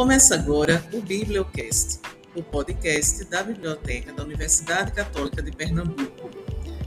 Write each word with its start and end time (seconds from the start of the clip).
Começa 0.00 0.34
agora 0.34 0.82
o 0.94 1.02
Bibliocast, 1.02 2.00
o 2.34 2.42
podcast 2.42 3.22
da 3.26 3.42
Biblioteca 3.42 4.10
da 4.14 4.22
Universidade 4.22 4.92
Católica 4.92 5.42
de 5.42 5.52
Pernambuco. 5.52 6.30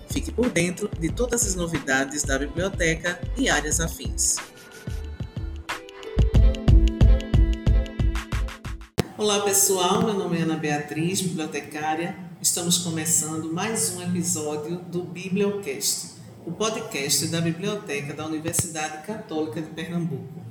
Fique 0.10 0.32
por 0.32 0.50
dentro 0.50 0.90
de 1.00 1.12
todas 1.12 1.46
as 1.46 1.54
novidades 1.54 2.24
da 2.24 2.40
biblioteca 2.40 3.22
e 3.38 3.48
áreas 3.48 3.80
afins. 3.80 4.38
Olá 9.16 9.42
pessoal, 9.42 10.02
meu 10.02 10.16
nome 10.16 10.40
é 10.40 10.42
Ana 10.42 10.58
Beatriz, 10.58 11.22
bibliotecária. 11.22 12.18
Estamos 12.42 12.80
começando 12.80 13.54
mais 13.54 13.96
um 13.96 14.02
episódio 14.02 14.78
do 14.78 15.04
Bibliocast, 15.04 16.16
o 16.48 16.52
podcast 16.52 17.28
da 17.28 17.40
Biblioteca 17.40 18.12
da 18.16 18.26
Universidade 18.26 19.06
Católica 19.06 19.62
de 19.62 19.68
Pernambuco. 19.68 20.43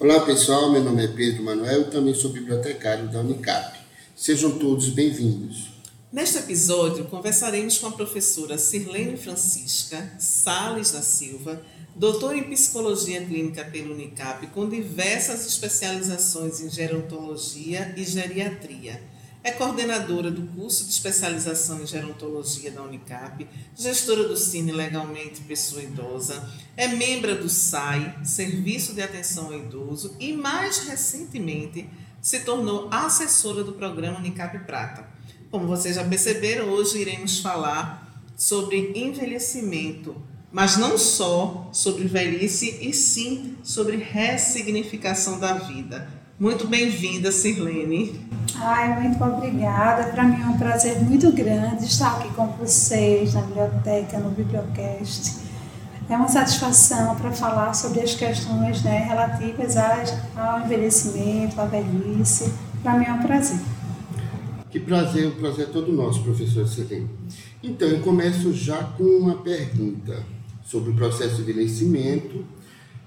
Olá 0.00 0.20
pessoal, 0.20 0.72
meu 0.72 0.82
nome 0.82 1.04
é 1.04 1.08
Pedro 1.08 1.42
Manuel 1.42 1.82
e 1.82 1.90
também 1.90 2.14
sou 2.14 2.30
bibliotecário 2.30 3.06
da 3.08 3.20
Unicap. 3.20 3.78
Sejam 4.16 4.58
todos 4.58 4.88
bem-vindos. 4.88 5.72
Neste 6.10 6.38
episódio, 6.38 7.04
conversaremos 7.04 7.76
com 7.76 7.88
a 7.88 7.92
professora 7.92 8.56
Sirlene 8.56 9.18
Francisca 9.18 10.10
Sales 10.18 10.92
da 10.92 11.02
Silva, 11.02 11.60
doutora 11.94 12.38
em 12.38 12.44
Psicologia 12.44 13.22
Clínica 13.26 13.62
pela 13.62 13.92
Unicap, 13.92 14.46
com 14.46 14.66
diversas 14.66 15.46
especializações 15.46 16.62
em 16.62 16.70
gerontologia 16.70 17.92
e 17.94 18.02
geriatria 18.02 19.02
é 19.42 19.50
coordenadora 19.52 20.30
do 20.30 20.42
curso 20.54 20.84
de 20.84 20.90
especialização 20.90 21.82
em 21.82 21.86
gerontologia 21.86 22.70
da 22.70 22.82
Unicap, 22.82 23.46
gestora 23.74 24.28
do 24.28 24.36
Cine 24.36 24.70
Legalmente 24.70 25.40
Pessoa 25.42 25.82
Idosa, 25.82 26.46
é 26.76 26.88
membro 26.88 27.34
do 27.36 27.48
SAI, 27.48 28.18
Serviço 28.22 28.92
de 28.94 29.00
Atenção 29.00 29.46
ao 29.46 29.54
Idoso, 29.54 30.14
e 30.20 30.32
mais 30.34 30.80
recentemente 30.80 31.88
se 32.20 32.40
tornou 32.40 32.88
assessora 32.90 33.64
do 33.64 33.72
programa 33.72 34.18
Unicap 34.18 34.58
Prata. 34.66 35.08
Como 35.50 35.66
vocês 35.66 35.96
já 35.96 36.04
perceberam, 36.04 36.68
hoje 36.68 36.98
iremos 36.98 37.40
falar 37.40 38.22
sobre 38.36 38.92
envelhecimento, 38.94 40.16
mas 40.52 40.76
não 40.76 40.98
só 40.98 41.70
sobre 41.72 42.04
velhice, 42.04 42.78
e 42.82 42.92
sim 42.92 43.56
sobre 43.62 43.96
ressignificação 43.96 45.38
da 45.38 45.54
vida. 45.54 46.19
Muito 46.40 46.66
bem-vinda, 46.66 47.30
Sirlene. 47.30 48.18
Ai, 48.56 48.98
muito 48.98 49.22
obrigada. 49.22 50.10
Para 50.10 50.24
mim 50.24 50.40
é 50.40 50.46
um 50.46 50.56
prazer 50.56 50.98
muito 51.02 51.30
grande 51.32 51.84
estar 51.84 52.16
aqui 52.16 52.32
com 52.32 52.46
vocês 52.52 53.34
na 53.34 53.42
biblioteca, 53.42 54.18
no 54.18 54.30
Bibliocast. 54.30 55.38
É 56.08 56.16
uma 56.16 56.28
satisfação 56.28 57.14
para 57.16 57.30
falar 57.30 57.74
sobre 57.74 58.00
as 58.00 58.14
questões 58.14 58.82
né, 58.82 59.00
relativas 59.06 59.76
ao 59.76 60.64
envelhecimento, 60.64 61.60
à 61.60 61.66
velhice. 61.66 62.50
Para 62.82 62.98
mim 62.98 63.04
é 63.04 63.12
um 63.12 63.22
prazer. 63.22 63.60
Que 64.70 64.80
prazer, 64.80 65.26
o 65.26 65.32
prazer 65.32 65.68
é 65.68 65.70
todo 65.70 65.92
nosso, 65.92 66.22
professor 66.22 66.66
Sirlene. 66.66 67.10
Então, 67.62 67.86
eu 67.86 68.00
começo 68.00 68.50
já 68.54 68.82
com 68.82 69.04
uma 69.04 69.42
pergunta 69.42 70.24
sobre 70.64 70.92
o 70.92 70.94
processo 70.94 71.34
de 71.34 71.42
envelhecimento 71.42 72.46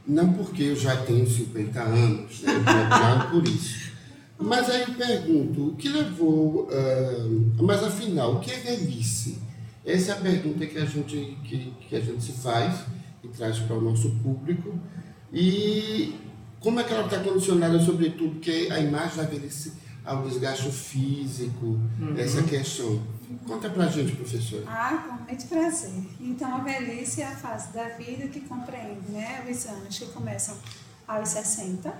não 0.06 0.34
porque 0.34 0.64
eu 0.64 0.76
já 0.76 0.96
tenho 0.98 1.30
50 1.30 1.82
anos, 1.82 2.42
né? 2.42 2.54
não 2.90 3.32
por 3.32 3.48
isso. 3.48 3.92
Mas 4.38 4.70
aí 4.70 4.82
eu 4.82 4.94
pergunto, 4.96 5.70
o 5.70 5.76
que 5.76 5.88
levou. 5.88 6.68
Uh, 6.68 7.64
mas 7.64 7.84
afinal, 7.84 8.36
o 8.36 8.40
que 8.40 8.52
é 8.52 8.58
velhice? 8.58 9.40
Essa 9.86 10.12
é 10.12 10.16
a 10.16 10.18
pergunta 10.18 10.66
que 10.66 10.78
a 10.78 10.86
gente, 10.86 11.38
que, 11.44 11.74
que 11.88 11.96
a 11.96 12.00
gente 12.00 12.24
se 12.24 12.34
faz 12.34 12.82
e 13.24 13.28
traz 13.30 13.60
para 13.60 13.78
o 13.78 13.82
nosso 13.82 14.10
público. 14.22 14.78
E 15.32 16.16
como 16.60 16.80
é 16.80 16.84
que 16.84 16.94
ela 16.94 17.06
está 17.06 17.20
condicionada, 17.20 17.80
sobretudo, 17.80 18.40
que 18.40 18.72
a 18.72 18.80
imagem 18.80 19.18
da 19.18 19.24
velhice 19.24 19.74
ao 20.06 20.24
desgaste 20.28 20.70
físico, 20.72 21.66
uhum. 22.00 22.16
essa 22.18 22.44
questão. 22.44 23.02
Conta 23.48 23.70
pra 23.70 23.88
gente, 23.88 24.16
professora. 24.16 24.64
Ah, 24.68 25.06
com 25.08 25.24
muito 25.24 25.48
prazer. 25.48 26.04
Então, 26.20 26.56
a 26.56 26.60
velhice 26.60 27.22
é 27.22 27.28
a 27.28 27.36
fase 27.36 27.74
da 27.74 27.90
vida 27.90 28.28
que 28.28 28.42
compreende 28.42 29.12
né, 29.12 29.46
os 29.50 29.66
anos 29.66 29.98
que 29.98 30.06
começam 30.08 30.56
aos 31.08 31.30
60 31.30 31.94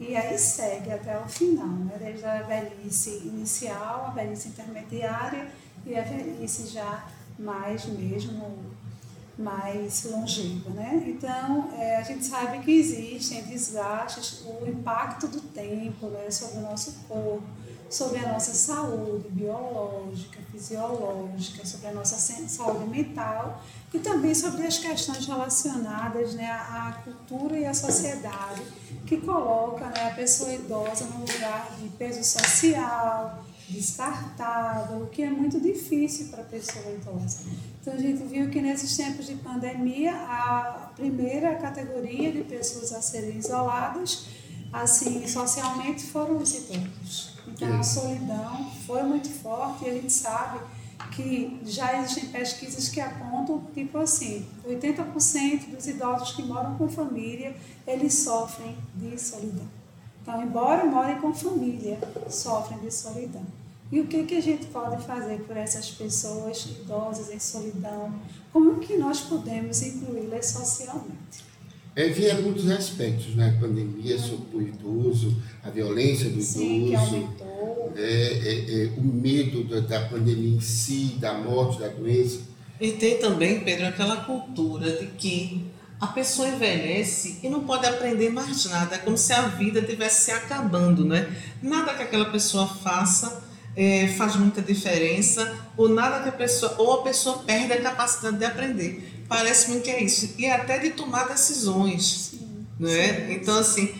e 0.00 0.14
aí 0.16 0.38
segue 0.38 0.92
até 0.92 1.18
o 1.18 1.26
final, 1.28 1.66
né, 1.66 1.96
desde 1.98 2.24
a 2.24 2.42
velhice 2.42 3.22
inicial, 3.24 4.06
a 4.06 4.10
velhice 4.10 4.48
intermediária 4.48 5.50
e 5.84 5.96
a 5.96 6.02
velhice 6.02 6.68
já 6.68 7.06
mais 7.38 7.86
mesmo 7.86 8.58
mais 9.38 10.04
longeva, 10.04 10.70
né? 10.70 11.04
Então, 11.06 11.70
é, 11.78 11.96
a 11.96 12.02
gente 12.02 12.24
sabe 12.24 12.58
que 12.58 12.72
existem 12.72 13.44
desgastes, 13.44 14.44
o 14.44 14.66
impacto 14.66 15.28
do 15.28 15.40
tempo 15.40 16.08
né, 16.08 16.28
sobre 16.30 16.58
o 16.58 16.62
nosso 16.62 16.92
corpo, 17.06 17.44
sobre 17.88 18.18
a 18.18 18.32
nossa 18.32 18.52
saúde 18.52 19.28
biológica, 19.30 20.40
fisiológica, 20.50 21.64
sobre 21.64 21.86
a 21.86 21.92
nossa 21.92 22.16
saúde 22.16 22.84
mental 22.90 23.62
e 23.94 23.98
também 24.00 24.34
sobre 24.34 24.66
as 24.66 24.76
questões 24.76 25.24
relacionadas 25.26 26.34
né, 26.34 26.50
à 26.50 27.00
cultura 27.04 27.58
e 27.58 27.64
à 27.64 27.72
sociedade, 27.72 28.62
que 29.06 29.18
coloca 29.18 29.86
né, 29.86 30.10
a 30.10 30.14
pessoa 30.14 30.52
idosa 30.52 31.06
no 31.06 31.20
lugar 31.20 31.76
de 31.78 31.88
peso 31.90 32.22
social, 32.24 33.42
descartável, 33.68 35.02
o 35.02 35.06
que 35.06 35.22
é 35.22 35.30
muito 35.30 35.60
difícil 35.60 36.28
para 36.28 36.42
a 36.42 36.46
pessoa 36.46 36.84
idosa. 36.90 37.40
Então 37.80 37.92
a 37.92 37.98
gente 37.98 38.22
viu 38.24 38.48
que 38.50 38.60
nesses 38.60 38.96
tempos 38.96 39.26
de 39.26 39.34
pandemia, 39.36 40.12
a 40.14 40.90
primeira 40.96 41.54
categoria 41.56 42.32
de 42.32 42.42
pessoas 42.44 42.92
a 42.92 43.02
serem 43.02 43.36
isoladas, 43.36 44.26
assim, 44.72 45.26
socialmente, 45.26 46.02
foram 46.04 46.38
os 46.38 46.54
idosos. 46.54 47.36
Então 47.46 47.78
a 47.78 47.82
solidão 47.82 48.70
foi 48.86 49.02
muito 49.02 49.28
forte 49.28 49.84
e 49.84 49.90
a 49.90 49.94
gente 49.94 50.12
sabe 50.12 50.60
que 51.12 51.60
já 51.64 52.00
existem 52.00 52.28
pesquisas 52.28 52.88
que 52.88 53.00
apontam, 53.00 53.62
tipo 53.72 53.98
assim, 53.98 54.46
80% 54.66 55.70
dos 55.70 55.86
idosos 55.86 56.32
que 56.32 56.42
moram 56.42 56.76
com 56.76 56.88
família, 56.88 57.56
eles 57.86 58.14
sofrem 58.14 58.76
de 58.94 59.18
solidão. 59.20 59.77
Então, 60.28 60.42
embora 60.42 60.84
morem 60.84 61.16
com 61.16 61.32
família, 61.32 61.98
sofrem 62.28 62.78
de 62.80 62.92
solidão. 62.92 63.46
E 63.90 63.98
o 63.98 64.06
que, 64.06 64.24
que 64.24 64.36
a 64.36 64.42
gente 64.42 64.66
pode 64.66 65.02
fazer 65.06 65.38
por 65.44 65.56
essas 65.56 65.90
pessoas 65.90 66.66
idosas 66.66 67.32
em 67.32 67.38
solidão? 67.38 68.12
Como 68.52 68.78
que 68.78 68.98
nós 68.98 69.22
podemos 69.22 69.80
incluí-las 69.80 70.44
socialmente? 70.48 71.48
É, 71.96 72.08
vieram 72.08 72.42
muitos 72.42 72.70
aspectos, 72.70 73.34
né? 73.36 73.56
A 73.56 73.58
pandemia 73.58 74.18
sobre 74.18 74.58
o 74.58 74.60
idoso, 74.60 75.34
a 75.64 75.70
violência 75.70 76.28
do 76.28 76.42
Sim, 76.42 76.92
idoso. 76.92 77.26
É, 77.96 78.02
é, 78.02 78.84
é, 78.84 78.90
o 78.98 79.02
medo 79.02 79.64
da, 79.64 79.80
da 79.80 80.08
pandemia 80.10 80.58
em 80.58 80.60
si, 80.60 81.16
da 81.18 81.38
morte, 81.38 81.80
da 81.80 81.88
doença. 81.88 82.40
E 82.78 82.92
tem 82.92 83.18
também, 83.18 83.60
Pedro, 83.60 83.86
aquela 83.86 84.16
cultura 84.18 84.90
de 84.90 85.06
que 85.06 85.64
a 86.00 86.06
pessoa 86.06 86.48
envelhece 86.48 87.40
e 87.42 87.48
não 87.48 87.64
pode 87.64 87.86
aprender 87.86 88.30
mais 88.30 88.64
nada. 88.66 88.94
É 88.94 88.98
como 88.98 89.18
se 89.18 89.32
a 89.32 89.42
vida 89.42 89.80
estivesse 89.80 90.26
se 90.26 90.30
acabando, 90.30 91.04
né? 91.04 91.28
Nada 91.62 91.94
que 91.94 92.02
aquela 92.02 92.26
pessoa 92.26 92.66
faça 92.66 93.48
é, 93.78 94.08
faz 94.08 94.34
muita 94.34 94.60
diferença, 94.60 95.56
ou 95.76 95.88
nada 95.88 96.20
que 96.20 96.28
a 96.28 96.32
pessoa, 96.32 96.74
ou 96.78 96.94
a 96.94 97.02
pessoa 97.04 97.38
perde 97.38 97.72
a 97.74 97.80
capacidade 97.80 98.36
de 98.36 98.44
aprender. 98.44 99.24
Parece-me 99.28 99.80
que 99.80 99.88
é 99.88 100.02
isso. 100.02 100.34
E 100.36 100.46
até 100.48 100.78
de 100.78 100.90
tomar 100.90 101.28
decisões. 101.28 102.30
Sim, 102.30 102.66
né? 102.80 103.14
Sim, 103.14 103.32
então, 103.34 103.56
assim, 103.56 103.94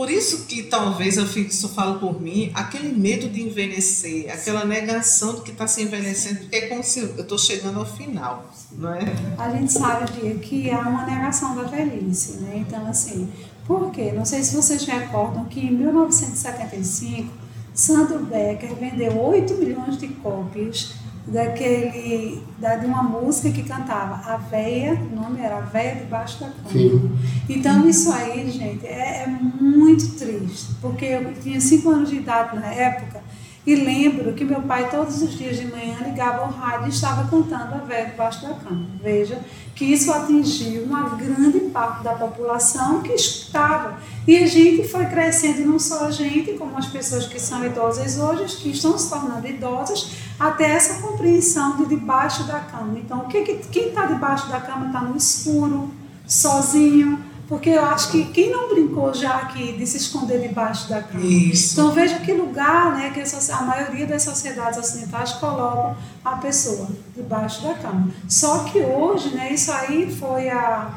por 0.00 0.10
isso 0.10 0.46
que 0.46 0.62
talvez 0.62 1.18
eu 1.18 1.26
fico, 1.26 1.52
só 1.52 1.68
falo 1.68 1.98
por 1.98 2.18
mim, 2.18 2.50
aquele 2.54 2.88
medo 2.88 3.28
de 3.28 3.42
envelhecer, 3.42 4.32
aquela 4.32 4.64
negação 4.64 5.34
de 5.34 5.42
que 5.42 5.50
está 5.50 5.66
se 5.66 5.82
envelhecendo, 5.82 6.40
porque 6.40 6.56
é 6.56 6.68
como 6.68 6.82
se 6.82 7.00
eu 7.00 7.16
estou 7.16 7.36
chegando 7.36 7.80
ao 7.80 7.84
final, 7.84 8.50
não 8.72 8.94
é? 8.94 9.00
A 9.36 9.50
gente 9.50 9.70
sabe 9.70 10.10
que 10.38 10.70
há 10.70 10.80
uma 10.80 11.04
negação 11.04 11.54
da 11.54 11.64
velhice, 11.64 12.38
né? 12.38 12.64
Então, 12.66 12.86
assim, 12.86 13.28
por 13.66 13.90
quê? 13.90 14.10
Não 14.10 14.24
sei 14.24 14.42
se 14.42 14.56
vocês 14.56 14.86
recordam 14.86 15.44
que 15.44 15.60
em 15.60 15.70
1975 15.70 17.34
Sandro 17.74 18.20
Becker 18.20 18.74
vendeu 18.76 19.20
8 19.20 19.54
milhões 19.56 19.98
de 19.98 20.08
cópias 20.08 20.94
daquele, 21.26 22.42
da, 22.58 22.76
de 22.76 22.86
uma 22.86 23.02
música 23.02 23.50
que 23.50 23.62
cantava 23.62 24.32
A 24.32 24.36
Véia, 24.36 24.94
o 24.94 25.14
nome 25.14 25.40
era 25.40 25.58
A 25.58 25.60
Véia 25.60 25.96
Debaixo 25.96 26.40
da 26.40 26.46
Cama. 26.48 26.70
Sim. 26.70 27.10
Então 27.48 27.88
isso 27.88 28.12
aí, 28.12 28.50
gente, 28.50 28.86
é, 28.86 29.24
é 29.24 29.26
muito 29.26 30.16
triste, 30.16 30.74
porque 30.80 31.04
eu 31.04 31.32
tinha 31.34 31.60
5 31.60 31.88
anos 31.90 32.10
de 32.10 32.16
idade 32.16 32.56
na 32.56 32.72
época 32.72 33.19
e 33.66 33.74
lembro 33.74 34.32
que 34.32 34.44
meu 34.44 34.62
pai, 34.62 34.90
todos 34.90 35.20
os 35.20 35.36
dias 35.36 35.58
de 35.58 35.66
manhã, 35.66 35.98
ligava 36.02 36.42
ao 36.42 36.50
rádio 36.50 36.86
e 36.86 36.90
estava 36.90 37.28
cantando 37.28 37.74
a 37.74 37.78
véia 37.78 38.06
debaixo 38.06 38.42
da 38.42 38.54
cama. 38.54 38.86
Veja 39.02 39.38
que 39.74 39.84
isso 39.84 40.10
atingiu 40.12 40.84
uma 40.84 41.10
grande 41.10 41.60
parte 41.70 42.02
da 42.02 42.14
população 42.14 43.02
que 43.02 43.12
escutava. 43.12 43.98
E 44.26 44.36
a 44.38 44.46
gente 44.46 44.88
foi 44.88 45.04
crescendo, 45.06 45.66
não 45.66 45.78
só 45.78 46.06
a 46.06 46.10
gente, 46.10 46.54
como 46.54 46.76
as 46.76 46.86
pessoas 46.86 47.26
que 47.26 47.38
são 47.38 47.64
idosas 47.64 48.18
hoje, 48.18 48.56
que 48.56 48.70
estão 48.70 48.96
se 48.96 49.10
tornando 49.10 49.46
idosas, 49.46 50.10
até 50.38 50.70
essa 50.70 51.02
compreensão 51.02 51.76
de 51.76 51.86
debaixo 51.86 52.44
da 52.44 52.60
cama. 52.60 52.98
Então, 52.98 53.20
o 53.20 53.28
que, 53.28 53.42
quem 53.70 53.88
está 53.88 54.06
debaixo 54.06 54.48
da 54.48 54.60
cama 54.60 54.86
está 54.86 55.02
no 55.02 55.16
escuro, 55.16 55.90
sozinho, 56.26 57.18
porque 57.50 57.70
eu 57.70 57.84
acho 57.84 58.12
que 58.12 58.26
quem 58.26 58.48
não 58.48 58.68
brincou 58.68 59.12
já 59.12 59.38
aqui 59.38 59.72
de 59.72 59.84
se 59.84 59.96
esconder 59.96 60.40
debaixo 60.40 60.88
da 60.88 61.02
cama? 61.02 61.26
Isso. 61.26 61.72
Então 61.72 61.90
veja 61.90 62.20
que 62.20 62.32
lugar 62.32 62.94
né, 62.96 63.10
que 63.10 63.20
a 63.52 63.62
maioria 63.62 64.06
das 64.06 64.22
sociedades 64.22 64.78
ocidentais 64.78 65.32
colocam 65.32 65.96
a 66.24 66.36
pessoa 66.36 66.88
debaixo 67.12 67.60
da 67.64 67.74
cama. 67.74 68.08
Só 68.28 68.60
que 68.60 68.78
hoje, 68.78 69.30
né, 69.34 69.52
isso 69.52 69.72
aí 69.72 70.14
foi 70.14 70.48
há 70.48 70.92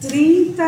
30, 0.00 0.60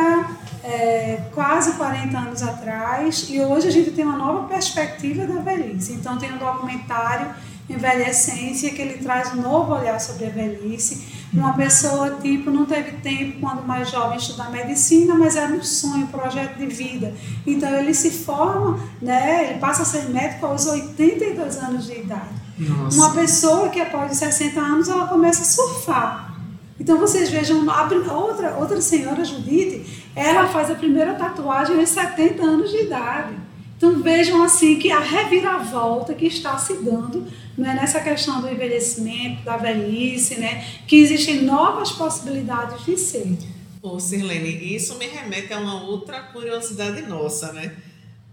é, 0.63 1.23
quase 1.35 1.73
40 1.73 2.17
anos 2.17 2.41
atrás, 2.41 3.27
e 3.29 3.41
hoje 3.41 3.67
a 3.67 3.73
gente 3.73 3.91
tem 3.91 4.05
uma 4.05 4.17
nova 4.17 4.47
perspectiva 4.47 5.27
da 5.27 5.41
velhice. 5.41 5.95
Então 5.95 6.17
tem 6.17 6.33
um 6.33 6.39
documentário 6.39 7.35
Envelhecência, 7.69 8.71
que 8.73 8.83
ele 8.83 9.03
traz 9.03 9.33
um 9.33 9.41
novo 9.41 9.73
olhar 9.73 9.99
sobre 9.99 10.27
a 10.27 10.29
velhice. 10.29 11.24
Uma 11.35 11.53
pessoa, 11.53 12.19
tipo, 12.23 12.49
não 12.51 12.65
teve 12.65 12.93
tempo 12.99 13.41
quando 13.41 13.67
mais 13.67 13.91
jovem 13.91 14.17
estudar 14.17 14.51
medicina, 14.51 15.17
mas 15.17 15.35
era 15.35 15.53
um 15.53 15.63
sonho, 15.63 16.05
um 16.05 16.07
projeto 16.07 16.57
de 16.57 16.67
vida. 16.67 17.13
Então 17.45 17.69
ele 17.75 17.93
se 17.93 18.11
forma, 18.11 18.79
né, 19.03 19.51
ele 19.51 19.59
passa 19.59 19.83
a 19.83 19.85
ser 19.85 20.09
médico 20.11 20.47
aos 20.47 20.65
82 20.67 21.57
anos 21.59 21.87
de 21.87 22.01
idade. 22.01 22.45
Nossa. 22.57 22.97
Uma 22.97 23.15
pessoa 23.15 23.69
que 23.69 23.81
após 23.81 24.17
60 24.17 24.61
anos 24.61 24.89
ela 24.89 25.09
começa 25.09 25.43
a 25.43 25.45
surfar. 25.45 26.35
Então 26.79 26.99
vocês 26.99 27.31
vejam, 27.31 27.69
a 27.69 27.83
outra, 28.13 28.57
outra 28.57 28.81
senhora, 28.81 29.25
Judite, 29.25 30.05
ela 30.15 30.47
faz 30.47 30.71
a 30.71 30.75
primeira 30.75 31.15
tatuagem 31.15 31.79
aos 31.79 31.89
70 31.89 32.43
anos 32.43 32.71
de 32.71 32.83
idade. 32.83 33.35
Então 33.77 34.01
vejam 34.01 34.43
assim 34.43 34.79
que 34.79 34.91
a 34.91 35.01
reviravolta 35.01 36.15
que 36.15 36.27
está 36.27 36.57
se 36.59 36.75
dando 36.75 37.27
não 37.56 37.71
é 37.71 37.75
nessa 37.75 38.01
questão 38.01 38.41
do 38.41 38.49
envelhecimento, 38.49 39.43
da 39.43 39.56
velhice, 39.56 40.37
né, 40.37 40.67
que 40.87 40.97
existem 40.97 41.43
novas 41.43 41.93
possibilidades 41.93 42.85
de 42.85 42.97
ser. 42.97 43.37
Ô, 43.83 44.01
Sirlene, 44.01 44.75
isso 44.75 44.97
me 44.99 45.06
remete 45.06 45.53
a 45.53 45.59
uma 45.59 45.83
outra 45.83 46.21
curiosidade 46.21 47.03
nossa, 47.03 47.53
né? 47.53 47.77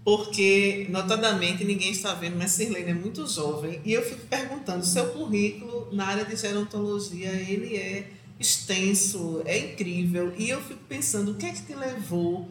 Porque, 0.04 0.88
notadamente, 0.90 1.64
ninguém 1.66 1.92
está 1.92 2.14
vendo, 2.14 2.38
mas 2.38 2.52
Sirlene 2.52 2.92
é 2.92 2.94
muito 2.94 3.28
jovem. 3.28 3.82
E 3.84 3.92
eu 3.92 4.02
fico 4.02 4.26
perguntando, 4.28 4.86
seu 4.86 5.08
currículo 5.08 5.90
na 5.92 6.08
área 6.08 6.26
de 6.26 6.36
gerontologia, 6.38 7.30
ele 7.30 7.76
é 7.76 8.08
extenso, 8.40 9.42
é 9.46 9.58
incrível. 9.60 10.34
E 10.38 10.50
eu 10.50 10.62
fico 10.62 10.80
pensando, 10.88 11.32
o 11.32 11.36
que 11.36 11.46
é 11.46 11.52
que 11.52 11.62
te 11.62 11.76
levou 11.76 12.48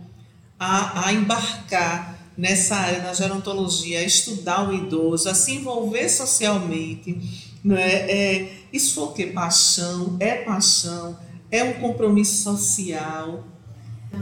a, 0.59 1.07
a 1.07 1.13
embarcar 1.13 2.20
nessa 2.37 2.77
área 2.77 3.01
da 3.01 3.13
gerontologia, 3.13 4.03
estudar 4.05 4.69
o 4.69 4.75
idoso, 4.75 5.29
a 5.29 5.35
se 5.35 5.57
envolver 5.57 6.09
socialmente? 6.09 7.51
Não 7.63 7.77
é? 7.77 8.11
é 8.11 8.53
isso 8.73 8.95
foi 8.95 9.05
o 9.05 9.09
quê? 9.09 9.27
Paixão? 9.27 10.17
É 10.21 10.37
paixão? 10.37 11.17
É 11.51 11.65
um 11.65 11.75
compromisso 11.75 12.43
social? 12.43 13.45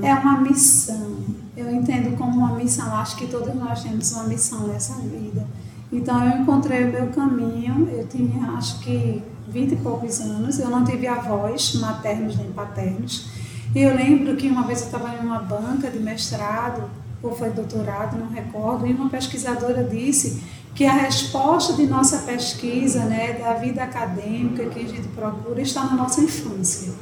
É 0.02 0.14
uma 0.14 0.40
missão. 0.40 1.24
Eu 1.56 1.72
entendo 1.74 2.16
como 2.16 2.38
uma 2.38 2.54
missão. 2.54 2.94
Acho 2.96 3.16
que 3.16 3.26
todos 3.26 3.54
nós 3.54 3.82
temos 3.82 4.12
uma 4.12 4.24
missão 4.24 4.66
nessa 4.66 4.94
vida. 4.94 5.46
Então 5.92 6.24
eu 6.24 6.42
encontrei 6.42 6.84
o 6.84 6.92
meu 6.92 7.08
caminho. 7.08 7.88
Eu 7.90 8.06
tinha, 8.06 8.52
acho 8.52 8.80
que, 8.80 9.22
vinte 9.48 9.72
e 9.72 9.76
poucos 9.76 10.20
anos. 10.20 10.58
Eu 10.58 10.70
não 10.70 10.84
tive 10.84 11.06
avós 11.06 11.74
maternos 11.74 12.36
nem 12.36 12.50
paternos. 12.52 13.26
E 13.74 13.80
eu 13.80 13.94
lembro 13.94 14.36
que 14.36 14.48
uma 14.48 14.66
vez 14.66 14.80
eu 14.80 14.86
estava 14.86 15.14
em 15.14 15.20
uma 15.20 15.40
banca 15.40 15.90
de 15.90 15.98
mestrado 15.98 16.88
ou 17.22 17.34
foi 17.34 17.50
doutorado, 17.50 18.18
não 18.18 18.28
recordo, 18.28 18.86
e 18.86 18.92
uma 18.92 19.08
pesquisadora 19.08 19.82
disse 19.84 20.42
que 20.74 20.84
a 20.84 20.92
resposta 20.92 21.72
de 21.72 21.86
nossa 21.86 22.18
pesquisa, 22.18 23.00
né, 23.00 23.32
da 23.32 23.54
vida 23.54 23.82
acadêmica 23.82 24.66
que 24.66 24.78
a 24.78 24.88
gente 24.88 25.08
procura, 25.08 25.60
está 25.60 25.84
na 25.84 25.96
nossa 25.96 26.20
infância. 26.20 26.92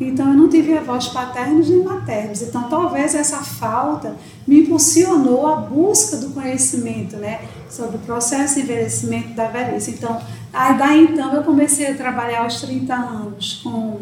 Então, 0.00 0.28
eu 0.28 0.34
não 0.34 0.48
tive 0.48 0.76
avós 0.76 1.08
paternos 1.08 1.68
nem 1.68 1.82
maternos. 1.82 2.42
Então, 2.42 2.68
talvez 2.68 3.14
essa 3.14 3.38
falta 3.38 4.16
me 4.46 4.60
impulsionou 4.60 5.46
a 5.46 5.56
busca 5.56 6.16
do 6.16 6.30
conhecimento, 6.30 7.16
né, 7.16 7.42
sobre 7.68 7.96
o 7.96 8.00
processo 8.00 8.54
de 8.54 8.62
envelhecimento 8.62 9.34
da 9.34 9.48
velhice. 9.48 9.90
Então, 9.90 10.18
aí 10.52 10.78
daí 10.78 11.04
então 11.04 11.34
eu 11.34 11.42
comecei 11.42 11.88
a 11.88 11.94
trabalhar 11.94 12.44
aos 12.44 12.60
30 12.62 12.94
anos 12.94 13.60
com 13.62 14.00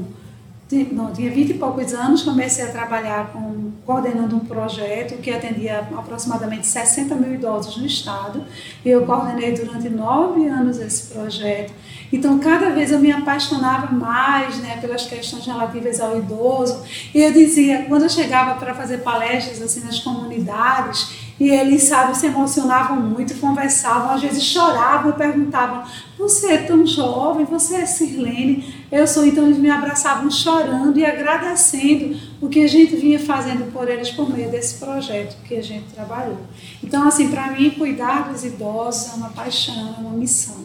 não, 0.93 1.12
tinha 1.12 1.31
20 1.31 1.50
e 1.50 1.55
poucos 1.55 1.93
anos, 1.93 2.22
comecei 2.22 2.64
a 2.64 2.69
trabalhar 2.72 3.32
com, 3.32 3.70
coordenando 3.84 4.34
um 4.37 4.40
projeto 4.40 5.20
que 5.20 5.31
atendia 5.31 5.81
aproximadamente 5.96 6.66
60 6.66 7.14
mil 7.16 7.34
idosos 7.34 7.76
no 7.76 7.87
estado. 7.87 8.43
Eu 8.84 9.05
coordenei 9.05 9.52
durante 9.52 9.88
nove 9.90 10.46
anos 10.46 10.78
esse 10.78 11.12
projeto. 11.12 11.72
Então, 12.11 12.38
cada 12.38 12.70
vez 12.70 12.90
eu 12.90 12.99
me 12.99 13.12
apaixonava 13.12 13.93
mais 13.93 14.58
né, 14.58 14.78
pelas 14.81 15.06
questões 15.06 15.44
relativas 15.44 16.00
ao 16.00 16.16
idoso. 16.19 16.82
E 17.14 17.20
eu 17.20 17.32
dizia, 17.32 17.84
quando 17.88 18.02
eu 18.02 18.08
chegava 18.08 18.55
para 18.55 18.75
fazer 18.75 18.99
palestras 18.99 19.61
assim 19.61 19.81
nas 19.84 19.99
comunidades, 20.00 21.24
e 21.39 21.51
eles, 21.51 21.83
sabe, 21.83 22.17
se 22.17 22.27
emocionavam 22.27 23.01
muito, 23.01 23.35
conversavam, 23.41 24.13
às 24.13 24.23
vezes 24.23 24.43
choravam 24.45 25.11
e 25.11 25.15
perguntavam: 25.15 25.85
Você 26.17 26.53
é 26.53 26.59
tão 26.59 26.87
jovem, 26.87 27.45
você 27.45 27.77
é 27.77 27.87
Sirlene? 27.87 28.87
Eu 28.91 29.05
sou. 29.07 29.27
Então, 29.27 29.45
eles 29.45 29.59
me 29.59 29.69
abraçavam 29.69 30.31
chorando 30.31 30.97
e 30.97 31.05
agradecendo 31.05 32.17
o 32.41 32.49
que 32.49 32.61
a 32.61 32.69
gente 32.69 32.95
vinha 32.95 33.19
fazendo 33.19 33.73
por 33.73 33.89
eles 33.89 34.11
por 34.11 34.31
meio 34.31 34.49
desse 34.49 34.79
projeto 34.79 35.37
que 35.43 35.57
a 35.57 35.63
gente 35.63 35.93
trabalhou. 35.93 36.39
Então, 36.83 37.07
assim, 37.07 37.29
para 37.29 37.51
mim, 37.51 37.71
cuidar 37.71 38.31
dos 38.31 38.45
idosos 38.45 39.13
é 39.13 39.17
uma 39.17 39.31
paixão, 39.31 39.97
é 39.97 40.01
uma 40.01 40.13
missão. 40.13 40.65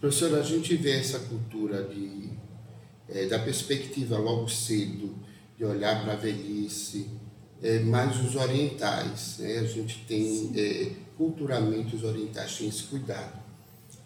Professora, 0.00 0.38
a 0.38 0.44
gente 0.44 0.76
vê 0.76 1.00
essa 1.00 1.18
cultura 1.18 1.82
de, 1.82 2.30
é, 3.08 3.26
da 3.26 3.40
perspectiva 3.40 4.16
logo 4.18 4.48
cedo, 4.48 5.16
de 5.58 5.64
olhar 5.64 6.04
para 6.04 6.12
a 6.12 6.16
velhice 6.16 7.10
é, 7.62 7.78
mais 7.80 8.20
os 8.20 8.34
orientais. 8.34 9.36
Né? 9.38 9.58
A 9.60 9.64
gente 9.64 10.04
tem, 10.08 10.50
é, 10.56 10.90
culturalmente, 11.16 11.94
os 11.94 12.02
orientais 12.02 12.56
têm 12.56 12.68
esse 12.68 12.82
cuidado. 12.84 13.38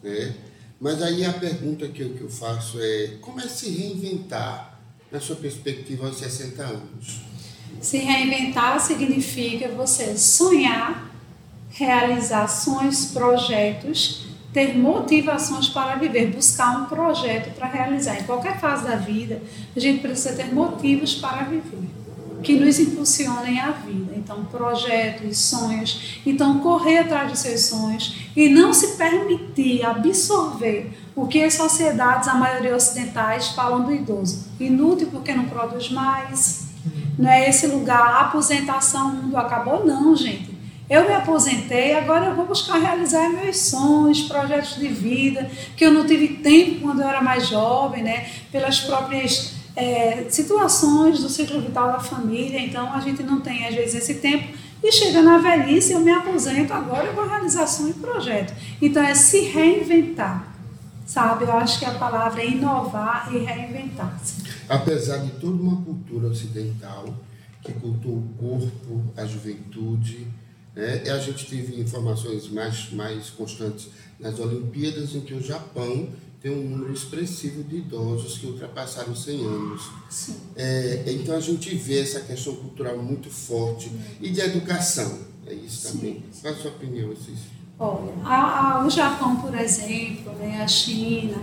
Né? 0.02 0.34
Mas 0.80 1.02
aí 1.02 1.24
a 1.24 1.32
pergunta 1.32 1.88
que 1.88 2.02
eu, 2.02 2.14
que 2.14 2.20
eu 2.20 2.28
faço 2.28 2.78
é: 2.80 3.16
como 3.20 3.40
é 3.40 3.48
se 3.48 3.70
reinventar 3.70 4.78
na 5.10 5.18
sua 5.18 5.36
perspectiva 5.36 6.06
aos 6.06 6.18
60 6.18 6.62
anos? 6.62 7.20
Se 7.80 7.98
reinventar 7.98 8.78
significa 8.80 9.68
você 9.68 10.16
sonhar, 10.16 11.10
realizar 11.70 12.46
sonhos, 12.48 13.06
projetos, 13.06 14.26
ter 14.52 14.76
motivações 14.76 15.68
para 15.68 15.96
viver, 15.96 16.30
buscar 16.30 16.82
um 16.82 16.86
projeto 16.86 17.54
para 17.54 17.66
realizar. 17.66 18.20
Em 18.20 18.24
qualquer 18.24 18.60
fase 18.60 18.86
da 18.86 18.96
vida, 18.96 19.40
a 19.74 19.80
gente 19.80 20.00
precisa 20.00 20.34
ter 20.34 20.52
motivos 20.52 21.14
para 21.14 21.44
viver 21.44 21.95
que 22.46 22.54
nos 22.54 22.78
impulsionem 22.78 23.58
a 23.58 23.72
vida. 23.72 24.12
Então, 24.14 24.44
projetos, 24.44 25.36
sonhos. 25.36 26.20
Então, 26.24 26.60
correr 26.60 26.98
atrás 26.98 27.28
dos 27.28 27.40
seus 27.40 27.62
sonhos 27.62 28.16
e 28.36 28.48
não 28.48 28.72
se 28.72 28.96
permitir 28.96 29.84
absorver 29.84 30.96
o 31.16 31.26
que 31.26 31.42
as 31.42 31.54
sociedades, 31.54 32.28
a 32.28 32.36
maioria 32.36 32.76
ocidentais, 32.76 33.48
falam 33.48 33.84
do 33.84 33.92
idoso. 33.92 34.46
Inútil 34.60 35.08
porque 35.10 35.34
não 35.34 35.46
produz 35.46 35.90
mais. 35.90 36.68
Não 37.18 37.28
é 37.28 37.50
esse 37.50 37.66
lugar, 37.66 38.26
aposentação, 38.26 39.08
o 39.08 39.14
mundo 39.14 39.36
acabou. 39.36 39.84
Não, 39.84 40.14
gente. 40.14 40.54
Eu 40.88 41.04
me 41.04 41.14
aposentei, 41.14 41.94
agora 41.94 42.26
eu 42.26 42.36
vou 42.36 42.46
buscar 42.46 42.78
realizar 42.78 43.28
meus 43.28 43.56
sonhos, 43.56 44.22
projetos 44.22 44.76
de 44.76 44.86
vida, 44.86 45.50
que 45.76 45.84
eu 45.84 45.92
não 45.92 46.06
tive 46.06 46.28
tempo 46.28 46.82
quando 46.82 47.02
eu 47.02 47.08
era 47.08 47.20
mais 47.20 47.48
jovem, 47.48 48.04
né? 48.04 48.28
Pelas 48.52 48.78
próprias 48.78 49.55
é, 49.76 50.24
situações 50.30 51.20
do 51.20 51.28
ciclo 51.28 51.60
vital 51.60 51.92
da 51.92 52.00
família, 52.00 52.58
então 52.58 52.90
a 52.92 52.98
gente 52.98 53.22
não 53.22 53.40
tem 53.40 53.66
às 53.66 53.74
vezes 53.74 53.94
esse 53.94 54.14
tempo 54.14 54.56
e 54.82 54.90
chega 54.90 55.22
na 55.22 55.38
velhice, 55.38 55.92
eu 55.92 56.00
me 56.00 56.10
aposento, 56.10 56.72
agora 56.72 57.06
eu 57.06 57.14
vou 57.14 57.28
realizar 57.28 57.66
sonho 57.66 57.90
e 57.90 57.94
projeto. 57.94 58.54
Então 58.80 59.02
é 59.02 59.14
se 59.14 59.40
reinventar, 59.40 60.54
sabe? 61.06 61.44
Eu 61.44 61.52
acho 61.52 61.78
que 61.78 61.84
a 61.84 61.94
palavra 61.94 62.42
é 62.42 62.50
inovar 62.50 63.28
e 63.34 63.38
reinventar-se. 63.38 64.44
Apesar 64.68 65.18
de 65.18 65.30
toda 65.32 65.62
uma 65.62 65.82
cultura 65.82 66.28
ocidental 66.28 67.14
que 67.62 67.72
cultua 67.72 68.12
o 68.12 68.28
corpo, 68.38 69.02
a 69.16 69.26
juventude, 69.26 70.26
né? 70.74 71.02
a 71.10 71.18
gente 71.18 71.46
teve 71.46 71.80
informações 71.80 72.48
mais, 72.48 72.92
mais 72.92 73.30
constantes 73.30 73.88
nas 74.20 74.38
Olimpíadas 74.38 75.14
em 75.14 75.20
que 75.20 75.34
o 75.34 75.42
Japão 75.42 76.08
tem 76.40 76.50
um 76.50 76.68
número 76.68 76.92
expressivo 76.92 77.64
de 77.64 77.76
idosos 77.76 78.38
que 78.38 78.46
ultrapassaram 78.46 79.14
100 79.14 79.44
anos. 79.44 79.90
É, 80.54 81.04
então 81.08 81.34
a 81.34 81.40
gente 81.40 81.74
vê 81.74 82.00
essa 82.00 82.20
questão 82.20 82.54
cultural 82.56 82.98
muito 82.98 83.30
forte 83.30 83.90
e 84.20 84.30
de 84.30 84.40
educação. 84.40 85.18
É 85.46 85.54
isso 85.54 85.92
também. 85.92 86.22
Sim. 86.32 86.40
Qual 86.42 86.54
a 86.54 86.56
sua 86.56 86.70
opinião, 86.72 87.14
Cícero? 87.16 87.56
Olha, 87.78 88.12
a, 88.24 88.78
a, 88.78 88.86
o 88.86 88.90
Japão, 88.90 89.36
por 89.36 89.54
exemplo, 89.54 90.32
né, 90.34 90.62
a 90.62 90.68
China, 90.68 91.36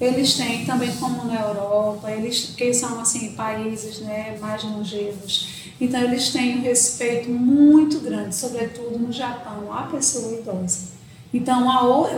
eles 0.00 0.34
têm 0.34 0.64
também 0.64 0.94
como 0.96 1.24
na 1.24 1.40
Europa, 1.40 2.10
eles 2.10 2.54
que 2.56 2.72
são 2.72 3.00
assim 3.00 3.32
países 3.32 4.00
né, 4.00 4.36
mais 4.40 4.64
longevos. 4.64 5.64
Então 5.80 6.00
eles 6.00 6.30
têm 6.30 6.58
um 6.58 6.62
respeito 6.62 7.28
muito 7.28 8.00
grande, 8.00 8.34
sobretudo 8.34 8.98
no 8.98 9.12
Japão, 9.12 9.72
à 9.72 9.82
pessoa 9.82 10.38
idosa. 10.38 10.93
Então, 11.34 11.66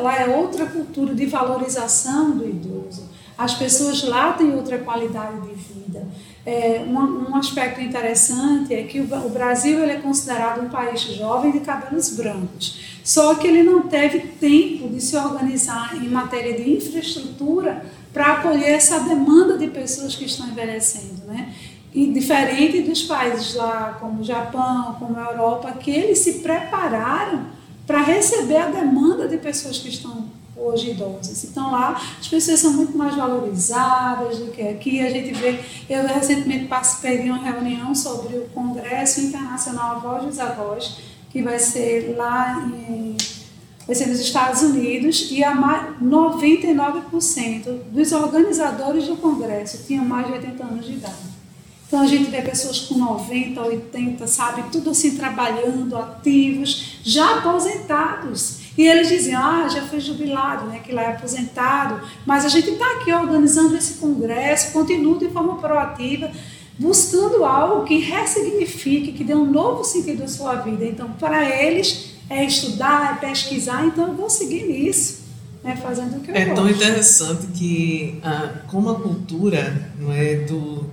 lá 0.02 0.20
é 0.20 0.36
outra 0.36 0.66
cultura 0.66 1.14
de 1.14 1.24
valorização 1.24 2.32
do 2.32 2.46
idoso. 2.46 3.08
As 3.38 3.54
pessoas 3.54 4.04
lá 4.04 4.34
têm 4.34 4.54
outra 4.54 4.76
qualidade 4.76 5.40
de 5.40 5.54
vida. 5.54 6.06
é, 6.44 6.84
um, 6.86 7.30
um, 7.30 7.36
aspecto 7.36 7.80
interessante 7.80 8.74
é 8.74 8.82
que 8.82 9.00
o, 9.00 9.04
o 9.04 9.30
Brasil 9.30 9.82
ele 9.82 9.92
é 9.92 9.96
considerado 9.96 10.62
um 10.62 10.68
país 10.68 11.00
jovem 11.00 11.50
de 11.50 11.60
cabelos 11.60 12.10
brancos, 12.10 12.78
só 13.02 13.34
que 13.34 13.46
ele 13.46 13.62
não 13.62 13.88
teve 13.88 14.20
tempo 14.20 14.88
de 14.88 15.00
se 15.00 15.16
organizar 15.16 15.96
em 15.96 16.08
matéria 16.08 16.52
de 16.52 16.70
infraestrutura 16.70 17.86
para 18.12 18.34
acolher 18.34 18.70
essa 18.70 19.00
demanda 19.00 19.56
de 19.56 19.66
pessoas 19.68 20.14
que 20.14 20.26
estão 20.26 20.46
envelhecendo, 20.46 21.24
né? 21.26 21.54
E 21.92 22.06
diferente 22.12 22.82
dos 22.82 23.02
países 23.04 23.54
lá, 23.54 23.96
como 23.98 24.20
o 24.20 24.24
Japão, 24.24 24.96
como 24.98 25.18
a 25.18 25.30
Europa, 25.32 25.72
que 25.72 25.90
eles 25.90 26.18
se 26.18 26.40
prepararam 26.40 27.55
para 27.86 28.02
receber 28.02 28.56
a 28.56 28.70
demanda 28.70 29.28
de 29.28 29.36
pessoas 29.36 29.78
que 29.78 29.88
estão 29.88 30.26
hoje 30.56 30.90
idosas. 30.90 31.44
Então 31.44 31.70
lá 31.70 32.00
as 32.18 32.26
pessoas 32.26 32.58
são 32.60 32.72
muito 32.72 32.96
mais 32.96 33.14
valorizadas 33.14 34.38
do 34.38 34.50
que 34.50 34.62
aqui. 34.62 35.00
A 35.00 35.10
gente 35.10 35.32
vê, 35.34 35.60
eu 35.88 36.06
recentemente 36.06 36.64
participei 36.66 37.22
de 37.22 37.30
uma 37.30 37.38
reunião 37.38 37.94
sobre 37.94 38.36
o 38.38 38.48
Congresso 38.48 39.20
Internacional 39.20 39.96
Avós 39.96 40.24
dos 40.24 40.38
Avós, 40.40 40.98
que 41.30 41.42
vai 41.42 41.58
ser 41.58 42.16
lá 42.16 42.66
em, 42.66 43.16
vai 43.86 43.94
ser 43.94 44.06
nos 44.06 44.18
Estados 44.18 44.62
Unidos, 44.62 45.28
e 45.30 45.44
a 45.44 45.54
99% 46.02 47.82
dos 47.90 48.12
organizadores 48.12 49.06
do 49.06 49.16
Congresso 49.16 49.84
tinham 49.86 50.04
mais 50.04 50.26
de 50.26 50.32
80 50.32 50.64
anos 50.64 50.86
de 50.86 50.94
idade. 50.94 51.35
Então 51.86 52.00
a 52.00 52.06
gente 52.06 52.30
vê 52.30 52.42
pessoas 52.42 52.80
com 52.80 52.98
90, 52.98 53.60
80, 53.60 54.26
sabe, 54.26 54.64
tudo 54.72 54.90
assim 54.90 55.16
trabalhando, 55.16 55.96
ativos, 55.96 56.98
já 57.04 57.38
aposentados. 57.38 58.58
E 58.76 58.86
eles 58.86 59.08
diziam, 59.08 59.40
ah, 59.40 59.68
já 59.68 59.82
foi 59.82 60.00
jubilado, 60.00 60.66
né, 60.66 60.80
que 60.84 60.92
lá 60.92 61.02
é 61.02 61.08
aposentado, 61.12 62.00
mas 62.26 62.44
a 62.44 62.48
gente 62.48 62.70
está 62.70 62.84
aqui 62.96 63.12
organizando 63.12 63.74
esse 63.76 63.94
congresso, 63.94 64.72
continua 64.72 65.18
de 65.18 65.28
forma 65.28 65.56
proativa, 65.56 66.30
buscando 66.78 67.44
algo 67.44 67.84
que 67.84 67.98
ressignifique, 67.98 69.12
que 69.12 69.24
dê 69.24 69.34
um 69.34 69.50
novo 69.50 69.82
sentido 69.82 70.24
à 70.24 70.28
sua 70.28 70.56
vida. 70.56 70.84
Então, 70.84 71.10
para 71.12 71.48
eles, 71.48 72.16
é 72.28 72.44
estudar, 72.44 73.16
é 73.22 73.26
pesquisar, 73.28 73.86
então 73.86 74.08
eu 74.08 74.14
vou 74.14 74.28
seguir 74.28 74.64
nisso. 74.64 75.24
Né, 75.64 75.74
fazendo 75.74 76.18
o 76.18 76.20
que 76.20 76.30
eu 76.30 76.34
é 76.34 76.44
gosto. 76.44 76.54
tão 76.54 76.70
interessante 76.70 77.46
que 77.48 78.20
ah, 78.22 78.60
como 78.68 78.88
a 78.88 79.00
cultura 79.00 79.90
não 79.98 80.12
é 80.12 80.36
do 80.36 80.88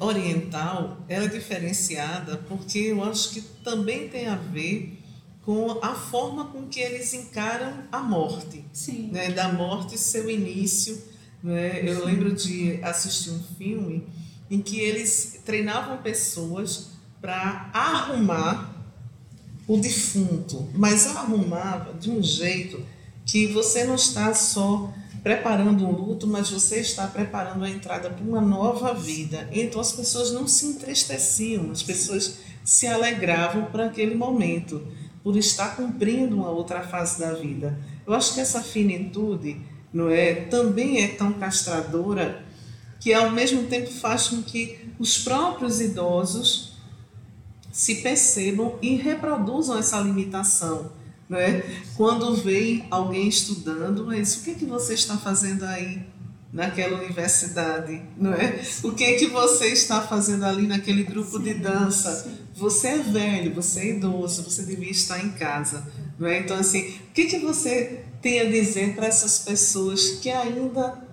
oriental 0.00 0.98
ela 1.08 1.24
é 1.24 1.28
diferenciada 1.28 2.36
porque 2.48 2.78
eu 2.78 3.02
acho 3.02 3.30
que 3.30 3.40
também 3.40 4.08
tem 4.08 4.26
a 4.26 4.36
ver 4.36 4.98
com 5.42 5.78
a 5.80 5.94
forma 5.94 6.46
com 6.46 6.66
que 6.66 6.80
eles 6.80 7.14
encaram 7.14 7.84
a 7.90 8.00
morte, 8.00 8.64
Sim. 8.72 9.10
Né? 9.12 9.30
da 9.30 9.52
morte 9.52 9.96
seu 9.96 10.28
início. 10.28 11.00
Né? 11.42 11.88
Eu 11.88 12.04
lembro 12.04 12.34
de 12.34 12.80
assistir 12.82 13.30
um 13.30 13.42
filme 13.56 14.04
em 14.50 14.60
que 14.60 14.80
eles 14.80 15.40
treinavam 15.44 15.98
pessoas 15.98 16.88
para 17.20 17.70
arrumar 17.72 18.74
o 19.68 19.76
defunto, 19.76 20.68
mas 20.74 21.06
arrumava 21.06 21.94
de 21.94 22.10
um 22.10 22.22
jeito 22.22 22.84
que 23.24 23.46
você 23.48 23.84
não 23.84 23.94
está 23.94 24.34
só 24.34 24.92
preparando 25.26 25.84
um 25.84 25.90
luto, 25.90 26.24
mas 26.24 26.50
você 26.50 26.78
está 26.78 27.04
preparando 27.08 27.64
a 27.64 27.68
entrada 27.68 28.08
para 28.08 28.24
uma 28.24 28.40
nova 28.40 28.94
vida. 28.94 29.48
Então 29.50 29.80
as 29.80 29.90
pessoas 29.90 30.30
não 30.30 30.46
se 30.46 30.66
entristeciam, 30.66 31.72
as 31.72 31.82
pessoas 31.82 32.38
se 32.64 32.86
alegravam 32.86 33.64
por 33.64 33.80
aquele 33.80 34.14
momento, 34.14 34.86
por 35.24 35.36
estar 35.36 35.74
cumprindo 35.74 36.36
uma 36.36 36.50
outra 36.50 36.80
fase 36.82 37.18
da 37.18 37.32
vida. 37.32 37.76
Eu 38.06 38.14
acho 38.14 38.34
que 38.34 38.40
essa 38.40 38.62
finitude, 38.62 39.60
não 39.92 40.08
é, 40.08 40.32
também 40.32 41.02
é 41.02 41.08
tão 41.08 41.32
castradora 41.32 42.44
que 43.00 43.12
ao 43.12 43.28
mesmo 43.32 43.64
tempo 43.64 43.90
faz 43.90 44.28
com 44.28 44.40
que 44.40 44.78
os 44.96 45.18
próprios 45.18 45.80
idosos 45.80 46.74
se 47.72 47.96
percebam 47.96 48.78
e 48.80 48.94
reproduzam 48.94 49.76
essa 49.76 49.98
limitação 49.98 50.92
né? 51.28 51.62
Quando 51.96 52.34
vem 52.36 52.86
alguém 52.90 53.28
estudando, 53.28 54.06
mas 54.06 54.36
o 54.36 54.42
que, 54.42 54.50
é 54.50 54.54
que 54.54 54.64
você 54.64 54.94
está 54.94 55.16
fazendo 55.16 55.64
aí 55.64 56.02
naquela 56.52 56.98
universidade? 56.98 58.02
Não 58.16 58.32
é? 58.32 58.60
O 58.82 58.92
que, 58.92 59.04
é 59.04 59.14
que 59.14 59.26
você 59.26 59.66
está 59.66 60.00
fazendo 60.00 60.44
ali 60.44 60.66
naquele 60.66 61.02
grupo 61.02 61.38
de 61.38 61.54
dança? 61.54 62.32
Você 62.54 62.88
é 62.88 62.98
velho, 62.98 63.54
você 63.54 63.80
é 63.80 63.88
idoso, 63.96 64.42
você 64.42 64.62
devia 64.62 64.90
estar 64.90 65.22
em 65.22 65.30
casa. 65.32 65.86
Não 66.18 66.26
é? 66.26 66.40
Então, 66.40 66.56
assim, 66.56 66.80
o 67.10 67.12
que, 67.12 67.22
é 67.22 67.26
que 67.26 67.38
você 67.40 68.04
tem 68.22 68.40
a 68.40 68.44
dizer 68.44 68.94
para 68.94 69.06
essas 69.06 69.40
pessoas 69.40 70.18
que 70.22 70.30
ainda 70.30 71.05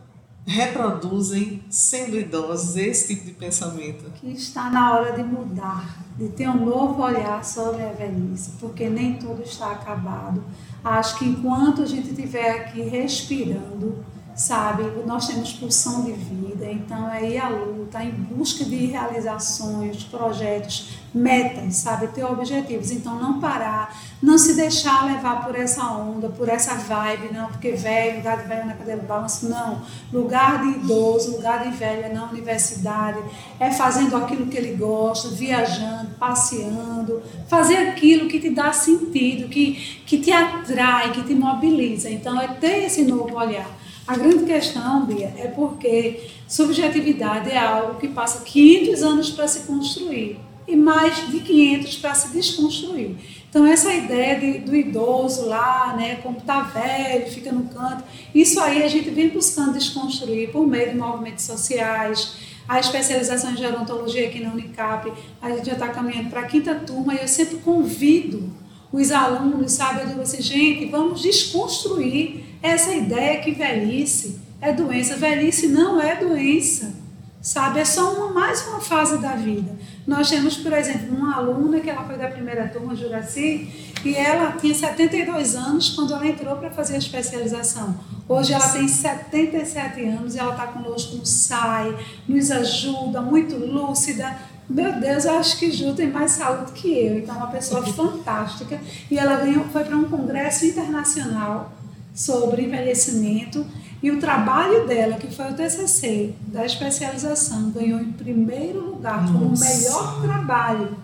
reproduzem, 0.46 1.64
sendo 1.70 2.18
idosos, 2.18 2.76
esse 2.76 3.16
tipo 3.16 3.26
de 3.26 3.32
pensamento? 3.34 4.12
Que 4.12 4.32
está 4.32 4.70
na 4.70 4.94
hora 4.94 5.14
de 5.14 5.24
mudar 5.24 6.04
de 6.18 6.30
ter 6.30 6.48
um 6.48 6.66
novo 6.66 7.02
olhar 7.02 7.44
sobre 7.44 7.84
a 7.84 7.92
velhice, 7.92 8.52
porque 8.60 8.88
nem 8.88 9.16
tudo 9.16 9.42
está 9.42 9.72
acabado. 9.72 10.44
Acho 10.84 11.18
que 11.18 11.26
enquanto 11.26 11.82
a 11.82 11.86
gente 11.86 12.10
estiver 12.10 12.52
aqui 12.52 12.82
respirando, 12.82 14.04
sabe? 14.36 14.84
Nós 15.06 15.28
temos 15.28 15.54
pulsão 15.54 16.04
de 16.04 16.12
vida, 16.12 16.70
então 16.70 17.10
é 17.10 17.32
ir 17.32 17.38
à 17.38 17.50
luta, 17.50 18.04
em 18.04 18.12
busca 18.12 18.64
de 18.64 18.86
realizações, 18.86 20.04
projetos, 20.04 21.00
metas, 21.13 21.75
sabe? 21.75 22.08
Ter 22.08 22.24
objetivos. 22.24 22.89
Então 22.91 23.20
não 23.20 23.39
parar, 23.39 23.96
não 24.22 24.38
se 24.38 24.55
deixar 24.55 25.05
levar 25.05 25.46
por 25.46 25.55
essa 25.55 25.84
onda, 25.91 26.29
por 26.29 26.50
essa 26.50 26.75
vibe, 26.75 27.34
não, 27.34 27.48
porque 27.48 27.72
velho, 27.72 28.17
lugar 28.17 28.41
de 28.41 28.48
velho 28.48 28.65
na 28.65 28.74
cadeira 28.74 29.01
de 29.01 29.05
balanço, 29.05 29.48
não. 29.48 29.82
Lugar 30.12 30.62
de 30.62 30.79
idoso, 30.79 31.36
lugar 31.36 31.63
de 31.63 31.70
velho 31.70 32.05
é 32.05 32.10
na 32.10 32.25
universidade, 32.25 33.20
é 33.60 33.70
fazendo 33.70 34.15
aquilo 34.15 34.48
que 34.48 34.58
ele 34.58 34.75
gosta, 34.75 35.29
viajando, 35.29 36.15
passeando, 36.17 37.22
fazer 37.48 37.77
aquilo 37.77 38.27
que 38.27 38.39
te 38.39 38.50
dá 38.50 38.74
sentido, 38.74 39.50
que, 39.50 40.01
que 40.05 40.17
te 40.17 40.32
atrai, 40.32 41.12
que 41.12 41.24
te 41.24 41.36
mobiliza. 41.36 42.10
Então 42.10 42.41
é 42.41 42.48
ter 42.48 42.86
esse 42.86 43.03
novo 43.03 43.36
olhar. 43.36 43.70
A 44.05 44.17
grande 44.17 44.43
questão, 44.43 45.05
Bia, 45.05 45.34
é 45.38 45.48
porque 45.48 46.29
subjetividade 46.46 47.50
é 47.50 47.58
algo 47.58 48.00
que 48.00 48.10
passa 48.10 48.43
500 48.43 49.01
anos 49.01 49.29
para 49.29 49.48
se 49.48 49.62
construir 49.62 50.39
e 50.67 50.75
mais 50.75 51.29
de 51.29 51.39
500 51.39 51.98
para 51.98 52.15
se 52.15 52.34
desconstruir. 52.34 53.15
Então, 53.50 53.65
essa 53.67 53.93
ideia 53.93 54.39
de, 54.39 54.60
do 54.60 54.75
idoso 54.75 55.46
lá, 55.46 55.96
né, 55.96 56.15
como 56.24 56.38
está 56.38 56.62
velho, 56.62 57.29
fica 57.29 57.51
no 57.51 57.65
canto, 57.65 58.03
isso 58.34 58.60
aí 58.60 58.84
a 58.84 58.88
gente 58.88 59.10
vem 59.10 59.29
buscando 59.29 59.74
desconstruir 59.74 60.51
por 60.51 60.65
meio 60.65 60.91
de 60.91 60.98
movimentos 60.98 61.46
sociais, 61.46 62.36
a 62.67 62.79
especialização 62.79 63.51
em 63.51 63.58
gerontologia 63.58 64.27
aqui 64.27 64.39
na 64.39 64.51
Unicap, 64.51 65.12
a 65.41 65.50
gente 65.51 65.65
já 65.65 65.74
está 65.74 65.89
caminhando 65.89 66.29
para 66.29 66.41
a 66.41 66.46
quinta 66.46 66.74
turma 66.74 67.13
e 67.13 67.22
eu 67.22 67.27
sempre 67.27 67.58
convido 67.58 68.50
os 68.91 69.12
alunos, 69.12 69.74
sabe, 69.74 70.01
eu 70.01 70.08
digo 70.08 70.22
assim, 70.22 70.41
gente, 70.41 70.86
vamos 70.86 71.22
desconstruir 71.22 72.43
essa 72.62 72.93
ideia 72.93 73.41
que 73.41 73.51
velhice 73.51 74.39
é 74.62 74.72
doença. 74.72 75.17
Velhice 75.17 75.67
não 75.67 76.01
é 76.01 76.15
doença, 76.15 76.93
sabe? 77.41 77.79
É 77.82 77.86
só 77.86 78.13
uma, 78.13 78.34
mais 78.34 78.65
uma 78.67 78.79
fase 78.79 79.17
da 79.17 79.36
vida. 79.36 79.77
Nós 80.06 80.30
temos, 80.30 80.58
por 80.58 80.74
exemplo, 80.74 81.16
uma 81.16 81.36
aluna 81.36 81.80
que 81.80 81.90
ela 81.90 82.04
foi 82.04 82.18
da 82.18 82.28
primeira 82.28 82.68
turma, 82.68 82.94
Juraci, 82.94 83.70
e 84.04 84.16
ela 84.16 84.52
tinha 84.52 84.74
72 84.74 85.56
anos 85.56 85.92
quando 85.92 86.14
ela 86.14 86.28
entrou 86.28 86.58
para 86.58 86.70
fazer 86.70 86.96
a 86.96 86.98
especialização. 86.98 87.98
Hoje 88.28 88.54
ela 88.54 88.68
tem 88.68 88.86
77 88.86 90.04
anos 90.04 90.36
e 90.36 90.40
ela 90.40 90.52
está 90.52 90.68
conosco 90.68 91.16
no 91.16 91.26
SAI, 91.26 91.96
nos 92.28 92.52
ajuda, 92.52 93.22
muito 93.22 93.56
lúcida. 93.56 94.38
Meu 94.70 94.92
Deus, 95.00 95.24
eu 95.24 95.40
acho 95.40 95.58
que 95.58 95.72
Ju 95.72 95.94
tem 95.94 96.10
mais 96.10 96.32
saúde 96.32 96.74
que 96.74 96.88
eu, 96.88 97.20
então 97.20 97.36
é 97.36 97.38
uma 97.38 97.48
pessoa 97.48 97.82
fantástica. 97.88 98.80
E 99.10 99.18
ela 99.18 99.38
ganhou, 99.38 99.64
foi 99.66 99.86
para 99.86 99.96
um 99.96 100.06
congresso 100.06 100.66
internacional 100.66 101.72
sobre 102.14 102.64
envelhecimento 102.64 103.66
e 104.04 104.12
o 104.12 104.20
trabalho 104.20 104.86
dela, 104.86 105.16
que 105.16 105.34
foi 105.34 105.46
o 105.50 105.54
TCC 105.54 106.34
da 106.48 106.66
especialização, 106.66 107.72
ganhou 107.72 108.02
em 108.02 108.12
primeiro 108.12 108.82
lugar 108.82 109.26
como 109.26 109.46
o 109.46 109.58
melhor 109.58 110.22
trabalho. 110.22 110.98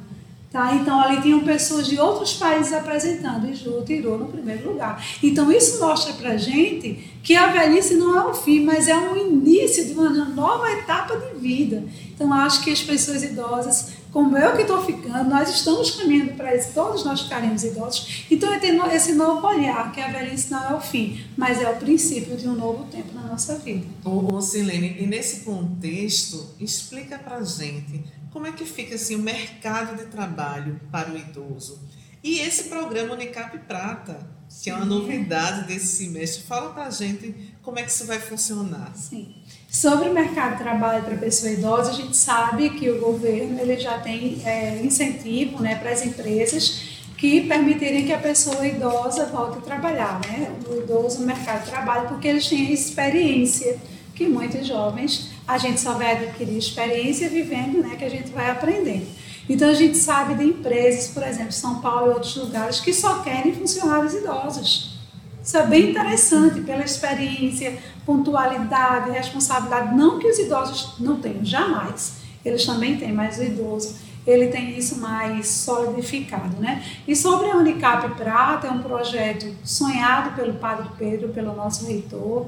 Tá? 0.51 0.75
Então, 0.75 1.00
ali 1.00 1.22
tinham 1.22 1.39
pessoas 1.41 1.88
de 1.88 1.98
outros 1.98 2.34
países 2.34 2.74
apresentando 2.74 3.48
e 3.48 3.56
Ju 3.56 3.84
tirou 3.86 4.18
no 4.18 4.25
primeiro 4.25 4.72
lugar. 4.72 5.01
Então, 5.24 5.50
isso 5.50 5.79
mostra 5.79 6.12
para 6.13 6.36
gente 6.36 7.08
que 7.24 7.36
a 7.36 7.48
velhice 7.48 7.96
não 7.96 8.20
é 8.20 8.25
o 8.25 8.34
fim, 8.34 8.65
mas 8.65 8.89
é 8.89 8.98
um 8.98 9.15
início 9.15 9.86
de 9.86 9.94
uma 9.94 10.10
nova 10.10 10.70
etapa 10.70 11.15
de 11.15 11.39
vida. 11.39 11.84
Então, 12.13 12.34
acho 12.34 12.63
que 12.63 12.72
as 12.72 12.82
pessoas 12.82 13.24
idosas 13.24 13.94
como 14.11 14.37
eu 14.37 14.55
que 14.55 14.63
estou 14.63 14.83
ficando, 14.83 15.29
nós 15.29 15.49
estamos 15.49 15.91
caminhando 15.91 16.33
para 16.33 16.55
isso, 16.55 16.73
todos 16.73 17.05
nós 17.05 17.21
ficaremos 17.21 17.63
idosos. 17.63 18.25
Então 18.29 18.51
é 18.51 18.59
ter 18.59 18.73
esse 18.93 19.13
novo 19.13 19.45
olhar, 19.45 19.91
que 19.91 20.01
a 20.01 20.07
velhice 20.07 20.51
não 20.51 20.63
é 20.63 20.73
o 20.73 20.81
fim, 20.81 21.23
mas 21.37 21.61
é 21.61 21.69
o 21.69 21.75
princípio 21.75 22.35
de 22.35 22.47
um 22.47 22.55
novo 22.55 22.85
tempo 22.85 23.13
na 23.13 23.21
nossa 23.21 23.57
vida. 23.59 23.85
Ô, 24.03 24.33
ô 24.33 24.41
Silene, 24.41 24.97
e 24.99 25.05
nesse 25.05 25.41
contexto, 25.41 26.55
explica 26.59 27.19
para 27.19 27.43
gente 27.43 28.03
como 28.31 28.47
é 28.47 28.51
que 28.51 28.65
fica 28.65 28.95
assim, 28.95 29.15
o 29.15 29.19
mercado 29.19 29.97
de 29.97 30.05
trabalho 30.05 30.79
para 30.91 31.11
o 31.11 31.17
idoso. 31.17 31.79
E 32.23 32.39
esse 32.39 32.63
programa 32.65 33.13
Unicap 33.13 33.57
Prata, 33.59 34.27
que 34.47 34.55
Sim. 34.65 34.71
é 34.71 34.75
uma 34.75 34.85
novidade 34.85 35.67
desse 35.67 36.03
semestre, 36.03 36.43
fala 36.43 36.73
para 36.73 36.85
a 36.85 36.89
gente 36.89 37.49
como 37.61 37.79
é 37.79 37.83
que 37.83 37.91
isso 37.91 38.05
vai 38.05 38.19
funcionar. 38.19 38.91
Sim. 38.95 39.35
Sobre 39.69 40.09
o 40.09 40.13
mercado 40.13 40.57
de 40.57 40.63
trabalho 40.63 41.03
para 41.03 41.15
pessoa 41.17 41.51
idosa, 41.51 41.91
a 41.91 41.93
gente 41.93 42.17
sabe 42.17 42.71
que 42.71 42.89
o 42.89 42.99
governo 42.99 43.59
ele 43.59 43.77
já 43.79 43.99
tem 43.99 44.41
é, 44.43 44.81
incentivo 44.83 45.61
né, 45.61 45.75
para 45.75 45.91
as 45.91 46.03
empresas 46.03 46.99
que 47.15 47.41
permitirem 47.41 48.05
que 48.05 48.13
a 48.13 48.17
pessoa 48.17 48.65
idosa 48.65 49.25
volte 49.25 49.57
a 49.57 49.61
trabalhar, 49.61 50.21
né? 50.25 50.55
o 50.67 50.81
idoso 50.81 51.19
no 51.19 51.27
mercado 51.27 51.65
de 51.65 51.69
trabalho, 51.69 52.07
porque 52.07 52.29
eles 52.29 52.47
têm 52.47 52.71
experiência, 52.71 53.77
que 54.15 54.25
muitos 54.27 54.65
jovens, 54.65 55.29
a 55.45 55.57
gente 55.57 55.79
só 55.81 55.93
vai 55.93 56.13
adquirir 56.13 56.57
experiência 56.57 57.29
vivendo, 57.29 57.79
né, 57.79 57.95
que 57.97 58.05
a 58.05 58.09
gente 58.09 58.31
vai 58.31 58.49
aprendendo. 58.49 59.05
Então 59.49 59.69
a 59.69 59.73
gente 59.73 59.97
sabe 59.97 60.35
de 60.35 60.45
empresas, 60.45 61.09
por 61.09 61.23
exemplo, 61.23 61.51
São 61.51 61.81
Paulo 61.81 62.11
e 62.11 62.13
outros 62.13 62.35
lugares, 62.37 62.79
que 62.79 62.93
só 62.93 63.19
querem 63.19 63.53
funcionários 63.53 64.13
idosos. 64.13 64.99
Isso 65.43 65.58
é 65.58 65.65
bem 65.65 65.91
interessante 65.91 66.62
pela 66.62 66.84
experiência, 66.84 67.77
pontualidade, 68.05 69.12
responsabilidade. 69.12 69.96
Não 69.96 70.19
que 70.19 70.27
os 70.27 70.38
idosos 70.38 70.96
não 71.00 71.19
tenham, 71.19 71.43
jamais. 71.43 72.19
Eles 72.43 72.65
também 72.65 72.98
têm, 72.98 73.12
mas 73.12 73.38
o 73.38 73.43
idoso 73.43 73.96
ele 74.27 74.48
tem 74.48 74.77
isso 74.77 75.00
mais 75.00 75.48
solidificado, 75.48 76.58
né? 76.60 76.84
E 77.08 77.15
sobre 77.15 77.50
a 77.50 77.55
Unicap 77.55 78.08
Prata, 78.15 78.67
é 78.67 78.72
um 78.72 78.81
projeto 78.81 79.48
sonhado 79.63 80.36
pelo 80.36 80.53
Padre 80.55 80.88
Pedro, 80.98 81.29
pelo 81.29 81.55
nosso 81.55 81.86
reitor, 81.88 82.46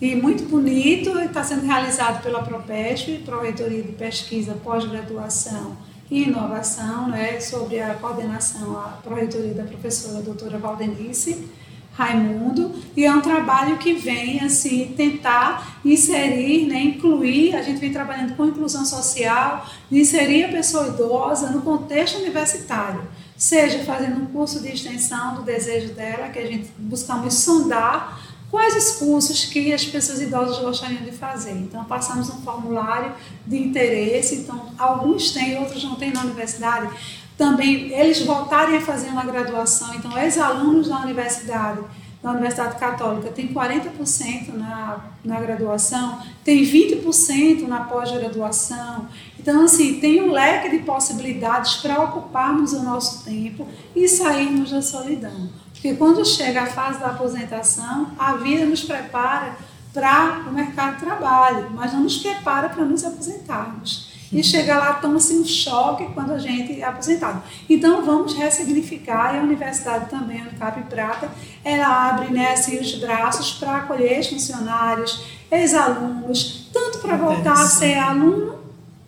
e 0.00 0.14
muito 0.14 0.44
bonito, 0.44 1.18
está 1.20 1.42
sendo 1.42 1.66
realizado 1.66 2.22
pela 2.22 2.42
PROPESP, 2.42 3.22
Proreitoria 3.24 3.82
de 3.82 3.92
Pesquisa, 3.92 4.54
Pós-Graduação 4.62 5.76
e 6.10 6.24
Inovação, 6.24 7.08
né, 7.08 7.40
sobre 7.40 7.80
a 7.80 7.94
coordenação, 7.94 8.76
a 8.76 8.98
Proreitoria 9.02 9.54
da 9.54 9.64
professora 9.64 10.20
doutora 10.20 10.58
Valdenice, 10.58 11.48
Raimundo, 11.96 12.74
e 12.96 13.04
é 13.04 13.12
um 13.12 13.20
trabalho 13.20 13.78
que 13.78 13.94
vem 13.94 14.40
assim 14.40 14.92
tentar 14.96 15.78
inserir, 15.84 16.66
né, 16.66 16.82
incluir, 16.82 17.54
a 17.54 17.62
gente 17.62 17.78
vem 17.78 17.92
trabalhando 17.92 18.34
com 18.36 18.46
inclusão 18.46 18.84
social, 18.84 19.64
inserir 19.92 20.44
a 20.44 20.48
pessoa 20.48 20.88
idosa 20.88 21.50
no 21.50 21.62
contexto 21.62 22.18
universitário, 22.18 23.02
seja 23.36 23.84
fazendo 23.84 24.20
um 24.22 24.26
curso 24.26 24.60
de 24.60 24.72
extensão 24.72 25.36
do 25.36 25.42
desejo 25.42 25.94
dela, 25.94 26.30
que 26.30 26.38
a 26.40 26.46
gente 26.46 26.68
buscamos 26.78 27.34
sondar 27.34 28.20
quais 28.50 28.76
os 28.76 28.96
cursos 28.96 29.44
que 29.44 29.72
as 29.72 29.84
pessoas 29.84 30.20
idosas 30.20 30.58
gostariam 30.58 31.02
de 31.02 31.10
fazer. 31.10 31.52
Então, 31.52 31.84
passamos 31.84 32.28
um 32.28 32.40
formulário 32.42 33.12
de 33.44 33.56
interesse, 33.56 34.36
então, 34.36 34.68
alguns 34.78 35.32
têm, 35.32 35.58
outros 35.58 35.82
não 35.82 35.96
têm 35.96 36.12
na 36.12 36.22
universidade 36.22 36.88
também 37.36 37.92
eles 37.92 38.22
voltarem 38.22 38.76
a 38.76 38.80
fazer 38.80 39.08
uma 39.08 39.24
graduação. 39.24 39.94
Então, 39.94 40.16
ex-alunos 40.16 40.88
da 40.88 41.00
universidade, 41.00 41.80
da 42.22 42.30
Universidade 42.30 42.78
Católica, 42.78 43.30
tem 43.30 43.52
40% 43.52 44.54
na, 44.54 45.04
na 45.24 45.40
graduação, 45.40 46.20
tem 46.44 46.64
20% 46.64 47.66
na 47.66 47.84
pós-graduação. 47.84 49.08
Então, 49.38 49.64
assim, 49.64 50.00
tem 50.00 50.22
um 50.22 50.30
leque 50.30 50.70
de 50.70 50.78
possibilidades 50.84 51.76
para 51.76 52.00
ocuparmos 52.02 52.72
o 52.72 52.82
nosso 52.82 53.24
tempo 53.24 53.66
e 53.94 54.08
sairmos 54.08 54.70
da 54.70 54.80
solidão. 54.80 55.50
Porque 55.72 55.94
quando 55.94 56.24
chega 56.24 56.62
a 56.62 56.66
fase 56.66 57.00
da 57.00 57.08
aposentação, 57.08 58.12
a 58.18 58.34
vida 58.36 58.64
nos 58.64 58.84
prepara 58.84 59.56
para 59.92 60.44
o 60.48 60.52
mercado 60.52 60.94
de 60.94 61.04
trabalho, 61.04 61.70
mas 61.74 61.92
não 61.92 62.00
nos 62.00 62.16
prepara 62.16 62.68
para 62.68 62.84
nos 62.84 63.04
aposentarmos 63.04 64.13
e 64.34 64.42
chega 64.42 64.76
lá, 64.76 64.94
toma-se 64.94 65.34
um 65.34 65.44
choque 65.44 66.06
quando 66.12 66.32
a 66.32 66.38
gente 66.38 66.80
é 66.80 66.84
aposentado. 66.84 67.42
Então, 67.70 68.04
vamos 68.04 68.34
ressignificar, 68.34 69.34
e 69.34 69.38
a 69.38 69.42
universidade 69.42 70.10
também, 70.10 70.40
a 70.40 70.42
Unicap 70.42 70.82
Prata, 70.82 71.30
ela 71.64 72.10
abre 72.10 72.32
né, 72.32 72.52
assim, 72.52 72.78
os 72.78 72.94
braços 72.96 73.52
para 73.52 73.76
acolher 73.76 74.20
os 74.20 74.26
funcionários, 74.26 75.24
ex-alunos, 75.50 76.68
tanto 76.72 76.98
para 76.98 77.16
voltar 77.16 77.52
a 77.52 77.66
ser 77.66 77.96
aluno 77.96 78.58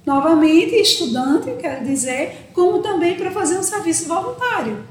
novamente, 0.06 0.76
estudante, 0.76 1.50
quero 1.60 1.84
dizer, 1.84 2.50
como 2.54 2.78
também 2.78 3.16
para 3.16 3.32
fazer 3.32 3.58
um 3.58 3.62
serviço 3.62 4.06
voluntário. 4.06 4.84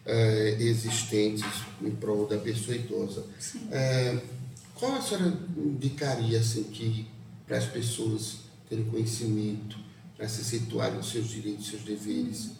uh, 0.06 0.62
existentes 0.62 1.46
em 1.82 1.92
prol 1.92 2.28
da 2.28 2.38
pessoa 2.38 2.76
idosa. 2.76 3.22
Uh, 3.22 4.22
qual 4.76 4.96
a 4.96 5.02
senhora 5.02 5.34
indicaria 5.58 6.40
assim, 6.40 6.64
que 6.64 7.08
para 7.46 7.58
as 7.58 7.66
pessoas 7.66 8.38
terem 8.70 8.86
conhecimento, 8.86 9.78
para 10.18 10.28
se 10.28 10.44
situarem 10.44 10.96
nos 10.96 11.12
seus 11.12 11.30
direitos, 11.30 11.68
seus 11.68 11.84
deveres. 11.84 12.52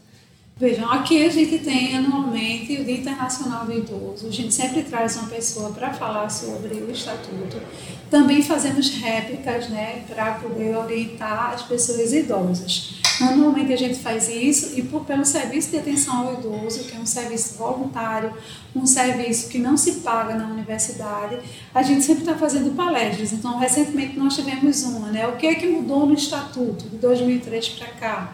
Vejam, 0.58 0.90
aqui 0.90 1.26
a 1.26 1.30
gente 1.30 1.60
tem 1.60 1.98
anualmente 1.98 2.80
o 2.80 2.86
Dia 2.86 2.98
Internacional 2.98 3.66
do 3.66 3.74
Idoso. 3.74 4.28
A 4.28 4.32
gente 4.32 4.54
sempre 4.54 4.84
traz 4.84 5.18
uma 5.18 5.28
pessoa 5.28 5.72
para 5.72 5.94
falar 5.94 6.30
sobre 6.30 6.76
o 6.76 6.90
estatuto. 6.90 7.62
Também 8.10 8.42
fazemos 8.42 8.90
réplicas 8.92 9.70
né, 9.70 10.06
para 10.08 10.36
poder 10.36 10.78
orientar 10.78 11.54
as 11.54 11.64
pessoas 11.64 12.14
idosas. 12.14 13.02
Anualmente 13.22 13.72
a 13.72 13.78
gente 13.78 14.00
faz 14.00 14.28
isso 14.30 14.78
e 14.78 14.84
por, 14.84 15.06
pelo 15.06 15.24
serviço 15.24 15.72
de 15.72 15.78
atenção 15.78 16.28
ao 16.28 16.34
idoso, 16.34 16.84
que 16.84 16.96
é 16.96 17.00
um 17.00 17.06
serviço 17.06 17.56
voluntário, 17.56 18.34
um 18.76 18.86
serviço 18.86 19.50
que 19.50 19.58
não 19.58 19.78
se 19.78 19.94
paga 20.02 20.36
na 20.36 20.48
universidade, 20.48 21.40
a 21.74 21.82
gente 21.82 22.04
sempre 22.04 22.24
está 22.24 22.36
fazendo 22.36 22.76
palestras. 22.76 23.32
Então, 23.32 23.58
recentemente 23.58 24.18
nós 24.18 24.36
tivemos 24.36 24.84
uma, 24.84 25.08
né? 25.08 25.28
O 25.28 25.38
que 25.38 25.48
é 25.48 25.56
que 25.56 25.68
mudou 25.68 26.06
no 26.06 26.14
Estatuto 26.14 26.90
de 26.90 26.98
2003 26.98 27.70
para 27.70 27.88
cá? 27.88 28.34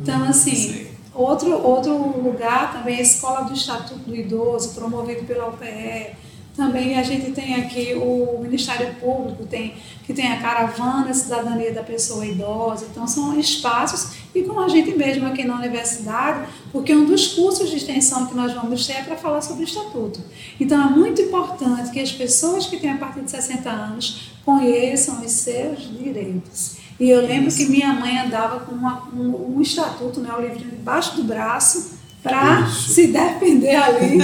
Então, 0.00 0.24
assim, 0.24 0.86
outro, 1.14 1.52
outro 1.62 1.94
lugar 2.20 2.72
também 2.72 2.96
é 2.96 2.98
a 2.98 3.02
Escola 3.02 3.42
do 3.42 3.52
Estatuto 3.52 4.00
do 4.00 4.16
Idoso, 4.16 4.74
promovido 4.74 5.24
pela 5.24 5.48
UPE 5.48 6.16
também 6.54 6.98
a 6.98 7.02
gente 7.02 7.32
tem 7.32 7.54
aqui 7.54 7.94
o 7.94 8.38
Ministério 8.42 8.94
Público, 8.96 9.46
tem, 9.46 9.74
que 10.04 10.12
tem 10.12 10.30
a 10.30 10.40
caravana 10.40 11.12
Cidadania 11.14 11.72
da 11.72 11.82
Pessoa 11.82 12.26
Idosa. 12.26 12.86
Então, 12.90 13.06
são 13.06 13.38
espaços, 13.38 14.16
e 14.34 14.42
com 14.42 14.60
a 14.60 14.68
gente 14.68 14.94
mesmo 14.96 15.26
aqui 15.26 15.44
na 15.44 15.56
universidade, 15.56 16.46
porque 16.70 16.94
um 16.94 17.06
dos 17.06 17.28
cursos 17.28 17.70
de 17.70 17.76
extensão 17.76 18.26
que 18.26 18.34
nós 18.34 18.52
vamos 18.52 18.86
ter 18.86 18.94
é 18.94 19.02
para 19.02 19.16
falar 19.16 19.40
sobre 19.40 19.62
o 19.62 19.66
Estatuto. 19.66 20.20
Então, 20.60 20.88
é 20.88 20.90
muito 20.90 21.22
importante 21.22 21.90
que 21.90 22.00
as 22.00 22.12
pessoas 22.12 22.66
que 22.66 22.78
têm 22.78 22.90
a 22.90 22.98
partir 22.98 23.22
de 23.22 23.30
60 23.30 23.70
anos 23.70 24.32
conheçam 24.44 25.24
os 25.24 25.30
seus 25.32 25.90
direitos. 25.98 26.76
E 27.00 27.08
eu 27.08 27.26
lembro 27.26 27.50
que 27.50 27.64
minha 27.64 27.94
mãe 27.94 28.18
andava 28.18 28.60
com 28.60 28.74
uma, 28.74 29.08
um, 29.12 29.56
um 29.56 29.60
estatuto, 29.62 30.20
né, 30.20 30.30
o 30.36 30.40
livro 30.40 30.58
debaixo 30.58 31.16
do 31.16 31.24
braço, 31.24 32.01
para 32.22 32.70
se 32.70 33.08
defender 33.08 33.74
ali, 33.74 34.16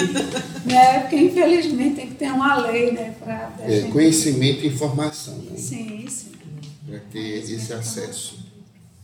né? 0.64 1.00
Porque 1.00 1.16
infelizmente 1.16 1.96
tem 1.96 2.06
que 2.08 2.14
ter 2.14 2.30
uma 2.30 2.56
lei, 2.56 2.92
né? 2.92 3.16
Para 3.18 3.52
é, 3.61 3.82
conhecimento 3.82 4.64
e 4.64 4.68
informação, 4.68 5.37
né? 5.38 5.56
Sim, 5.56 6.06
sim. 6.08 6.30
Para 6.87 7.00
ter 7.11 7.38
esse 7.38 7.72
acesso. 7.72 8.46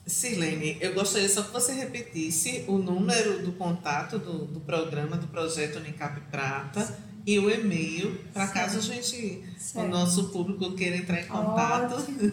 Silene, 0.06 0.76
eu 0.80 0.94
gostaria 0.94 1.28
só 1.28 1.42
que 1.42 1.52
você 1.52 1.72
repetisse 1.72 2.64
o 2.68 2.78
número 2.78 3.42
do 3.42 3.50
contato 3.52 4.18
do, 4.18 4.44
do 4.44 4.60
programa, 4.60 5.16
do 5.16 5.26
projeto 5.26 5.78
Unicap 5.78 6.20
Prata 6.30 6.96
e 7.26 7.38
o 7.38 7.50
e-mail, 7.50 8.20
para 8.32 8.46
caso 8.48 8.78
a 8.78 8.82
gente, 8.82 9.42
certo. 9.58 9.86
o 9.86 9.88
nosso 9.88 10.28
público 10.28 10.72
queira 10.72 10.98
entrar 10.98 11.22
em 11.22 11.26
contato. 11.26 11.94
Ótimo. 11.94 12.30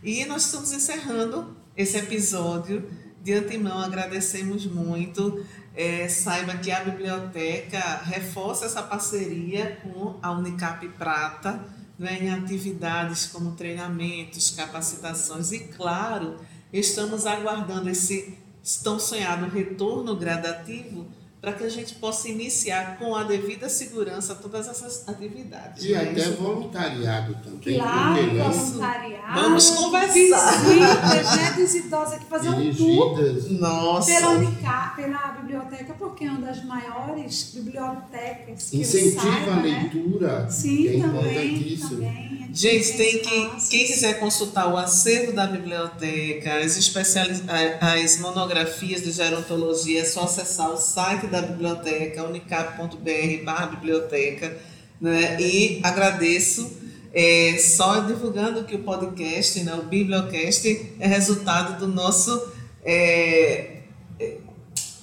E 0.03 0.25
nós 0.25 0.47
estamos 0.47 0.73
encerrando 0.73 1.57
esse 1.77 1.97
episódio. 1.97 2.89
De 3.23 3.35
antemão, 3.35 3.79
agradecemos 3.79 4.67
muito. 4.67 5.45
É, 5.75 6.09
saiba 6.09 6.57
que 6.57 6.71
a 6.71 6.85
biblioteca 6.85 8.01
reforça 8.05 8.65
essa 8.65 8.83
parceria 8.83 9.79
com 9.83 10.19
a 10.23 10.31
Unicap 10.31 10.89
Prata 10.91 11.63
né, 11.99 12.19
em 12.21 12.31
atividades 12.31 13.27
como 13.27 13.53
treinamentos, 13.53 14.51
capacitações 14.51 15.53
e, 15.53 15.61
claro, 15.61 16.37
estamos 16.73 17.27
aguardando 17.27 17.89
esse 17.89 18.39
tão 18.83 18.99
sonhado 18.99 19.47
retorno 19.49 20.17
gradativo 20.17 21.07
para 21.41 21.53
que 21.53 21.65
a 21.65 21.69
gente 21.69 21.95
possa 21.97 22.29
iniciar 22.29 22.99
com 22.99 23.15
a 23.15 23.23
devida 23.23 23.69
segurança 23.69 24.35
todas 24.35 24.67
essas 24.69 25.09
atividades. 25.09 25.85
E 25.85 25.93
né? 25.93 26.11
até 26.11 26.31
voluntariado 26.31 27.37
também. 27.43 27.79
Claro, 27.79 28.53
voluntariado. 28.53 29.41
Vamos 29.41 29.71
conversar. 29.71 30.13
Visitas, 30.13 31.37
né, 31.37 31.53
dos 31.57 31.75
idosos 31.75 32.19
que 32.19 32.25
fazer 32.25 32.49
um 32.49 32.75
tour 32.75 33.19
Nossa. 33.61 34.13
pela 34.13 34.31
Unicap, 34.31 34.97
pela 34.97 35.19
biblioteca, 35.33 35.95
porque 35.95 36.25
é 36.25 36.31
uma 36.31 36.41
das 36.41 36.65
maiores 36.65 37.53
bibliotecas 37.55 38.71
que 38.71 38.79
Incentiva 38.79 39.21
saiba, 39.21 39.53
a 39.53 39.57
né? 39.57 39.63
leitura. 39.63 40.51
Sim, 40.51 40.77
que 40.77 40.89
é 40.89 41.01
também, 41.01 41.55
importantíssimo. 41.55 41.91
também. 41.91 42.46
Gente, 42.57 42.97
tem 42.97 43.19
que 43.19 43.69
quem 43.69 43.87
quiser 43.87 44.19
consultar 44.19 44.73
o 44.73 44.79
acervo 44.79 45.31
da 45.31 45.47
biblioteca, 45.47 46.61
as, 46.61 46.79
especializ... 46.79 47.43
as 47.79 48.19
monografias 48.19 49.03
de 49.03 49.13
gerontologia, 49.13 50.01
é 50.01 50.05
só 50.07 50.23
acessar 50.23 50.71
o 50.71 50.79
site 50.79 51.27
da 51.27 51.43
biblioteca, 51.43 52.25
unicap.br 52.25 53.71
biblioteca, 53.73 54.57
né? 54.99 55.39
E 55.39 55.81
agradeço 55.83 56.73
é, 57.13 57.59
só 57.59 58.01
divulgando 58.01 58.65
que 58.65 58.75
o 58.75 58.79
podcast, 58.79 59.61
né, 59.61 59.75
o 59.75 59.83
Bibliocast, 59.83 60.95
é 60.99 61.07
resultado 61.07 61.79
do 61.79 61.87
nosso 61.87 62.41
é, 62.83 63.83
é 64.19 64.39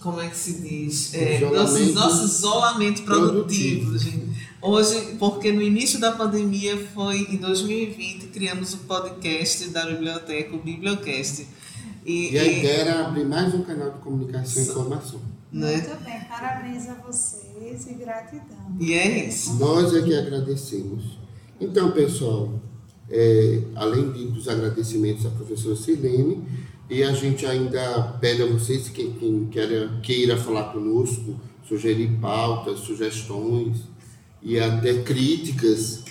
como 0.02 0.20
é 0.20 0.28
que 0.28 0.36
se 0.36 0.54
diz? 0.54 1.14
É, 1.14 1.38
Isolamento 1.38 1.94
nosso, 1.94 1.94
nosso 1.94 2.26
isolamento 2.26 3.04
produtivo, 3.04 3.92
produtivo. 3.92 3.98
gente. 4.00 4.33
Hoje, 4.64 5.18
porque 5.20 5.52
no 5.52 5.62
início 5.62 6.00
da 6.00 6.14
pandemia 6.14 6.78
foi 6.94 7.18
em 7.30 7.36
2020, 7.36 8.28
criamos 8.28 8.74
o 8.74 8.78
podcast 8.78 9.70
da 9.72 9.86
biblioteca, 9.86 10.56
o 10.56 10.60
Bibliocast. 10.60 11.46
E, 12.06 12.32
e 12.32 12.40
a 12.40 12.46
ideia 12.46 12.82
era 12.82 13.08
abrir 13.08 13.26
mais 13.26 13.54
um 13.54 13.62
canal 13.64 13.92
de 13.92 14.00
comunicação 14.00 14.64
e 14.64 14.66
informação. 14.66 15.20
Né? 15.52 15.76
Muito 15.76 16.04
bem, 16.06 16.18
parabéns 16.30 16.88
a 16.88 16.94
vocês 16.94 17.88
e 17.88 17.94
gratidão. 17.96 18.78
E 18.80 18.94
é 18.94 19.28
isso. 19.28 19.56
Nós 19.56 19.94
é 19.94 20.02
que 20.02 20.16
agradecemos. 20.16 21.20
Então, 21.60 21.92
pessoal, 21.92 22.54
é, 23.10 23.60
além 23.76 24.14
de, 24.14 24.28
dos 24.28 24.48
agradecimentos 24.48 25.26
à 25.26 25.30
professora 25.30 25.76
Silene, 25.76 26.42
e 26.90 27.04
a 27.04 27.12
gente 27.12 27.46
ainda 27.46 28.18
pede 28.22 28.42
a 28.42 28.46
vocês, 28.46 28.88
quem, 28.88 29.12
quem 29.12 29.46
queira, 29.48 30.00
queira 30.02 30.38
falar 30.38 30.72
conosco, 30.72 31.38
sugerir 31.68 32.18
pautas, 32.22 32.80
sugestões, 32.80 33.92
e 34.44 34.60
até 34.60 35.02
críticas, 35.02 36.04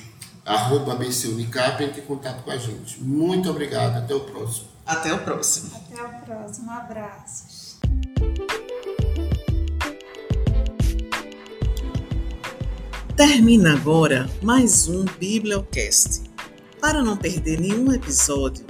arroba 0.45 0.95
BC 0.95 1.29
Unicap, 1.29 1.83
entre 1.85 2.01
em 2.01 2.05
contato 2.05 2.43
com 2.43 2.51
a 2.51 2.57
gente. 2.57 3.03
Muito 3.03 3.51
obrigado, 3.51 3.99
até 3.99 4.15
o 4.15 4.21
próximo. 4.21 4.69
Até 4.87 5.13
o 5.13 5.19
próximo. 5.19 5.71
Até 5.77 6.03
o 6.03 6.21
próximo, 6.23 6.71
abraços. 6.71 7.79
Termina 13.15 13.75
agora 13.75 14.29
mais 14.43 14.89
um 14.89 15.05
Bibliocast. 15.05 16.23
Para 16.81 17.03
não 17.03 17.17
perder 17.17 17.61
nenhum 17.61 17.93
episódio, 17.93 18.65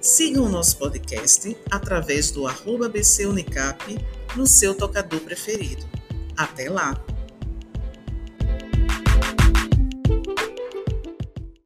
siga 0.00 0.40
o 0.40 0.48
nosso 0.48 0.76
podcast 0.76 1.56
através 1.70 2.30
do 2.30 2.46
arroba 2.46 2.88
BC 2.88 3.26
Unicap 3.26 3.98
no 4.36 4.46
seu 4.46 4.74
tocador 4.74 5.20
preferido. 5.20 5.84
Até 6.36 6.68
lá! 6.68 6.94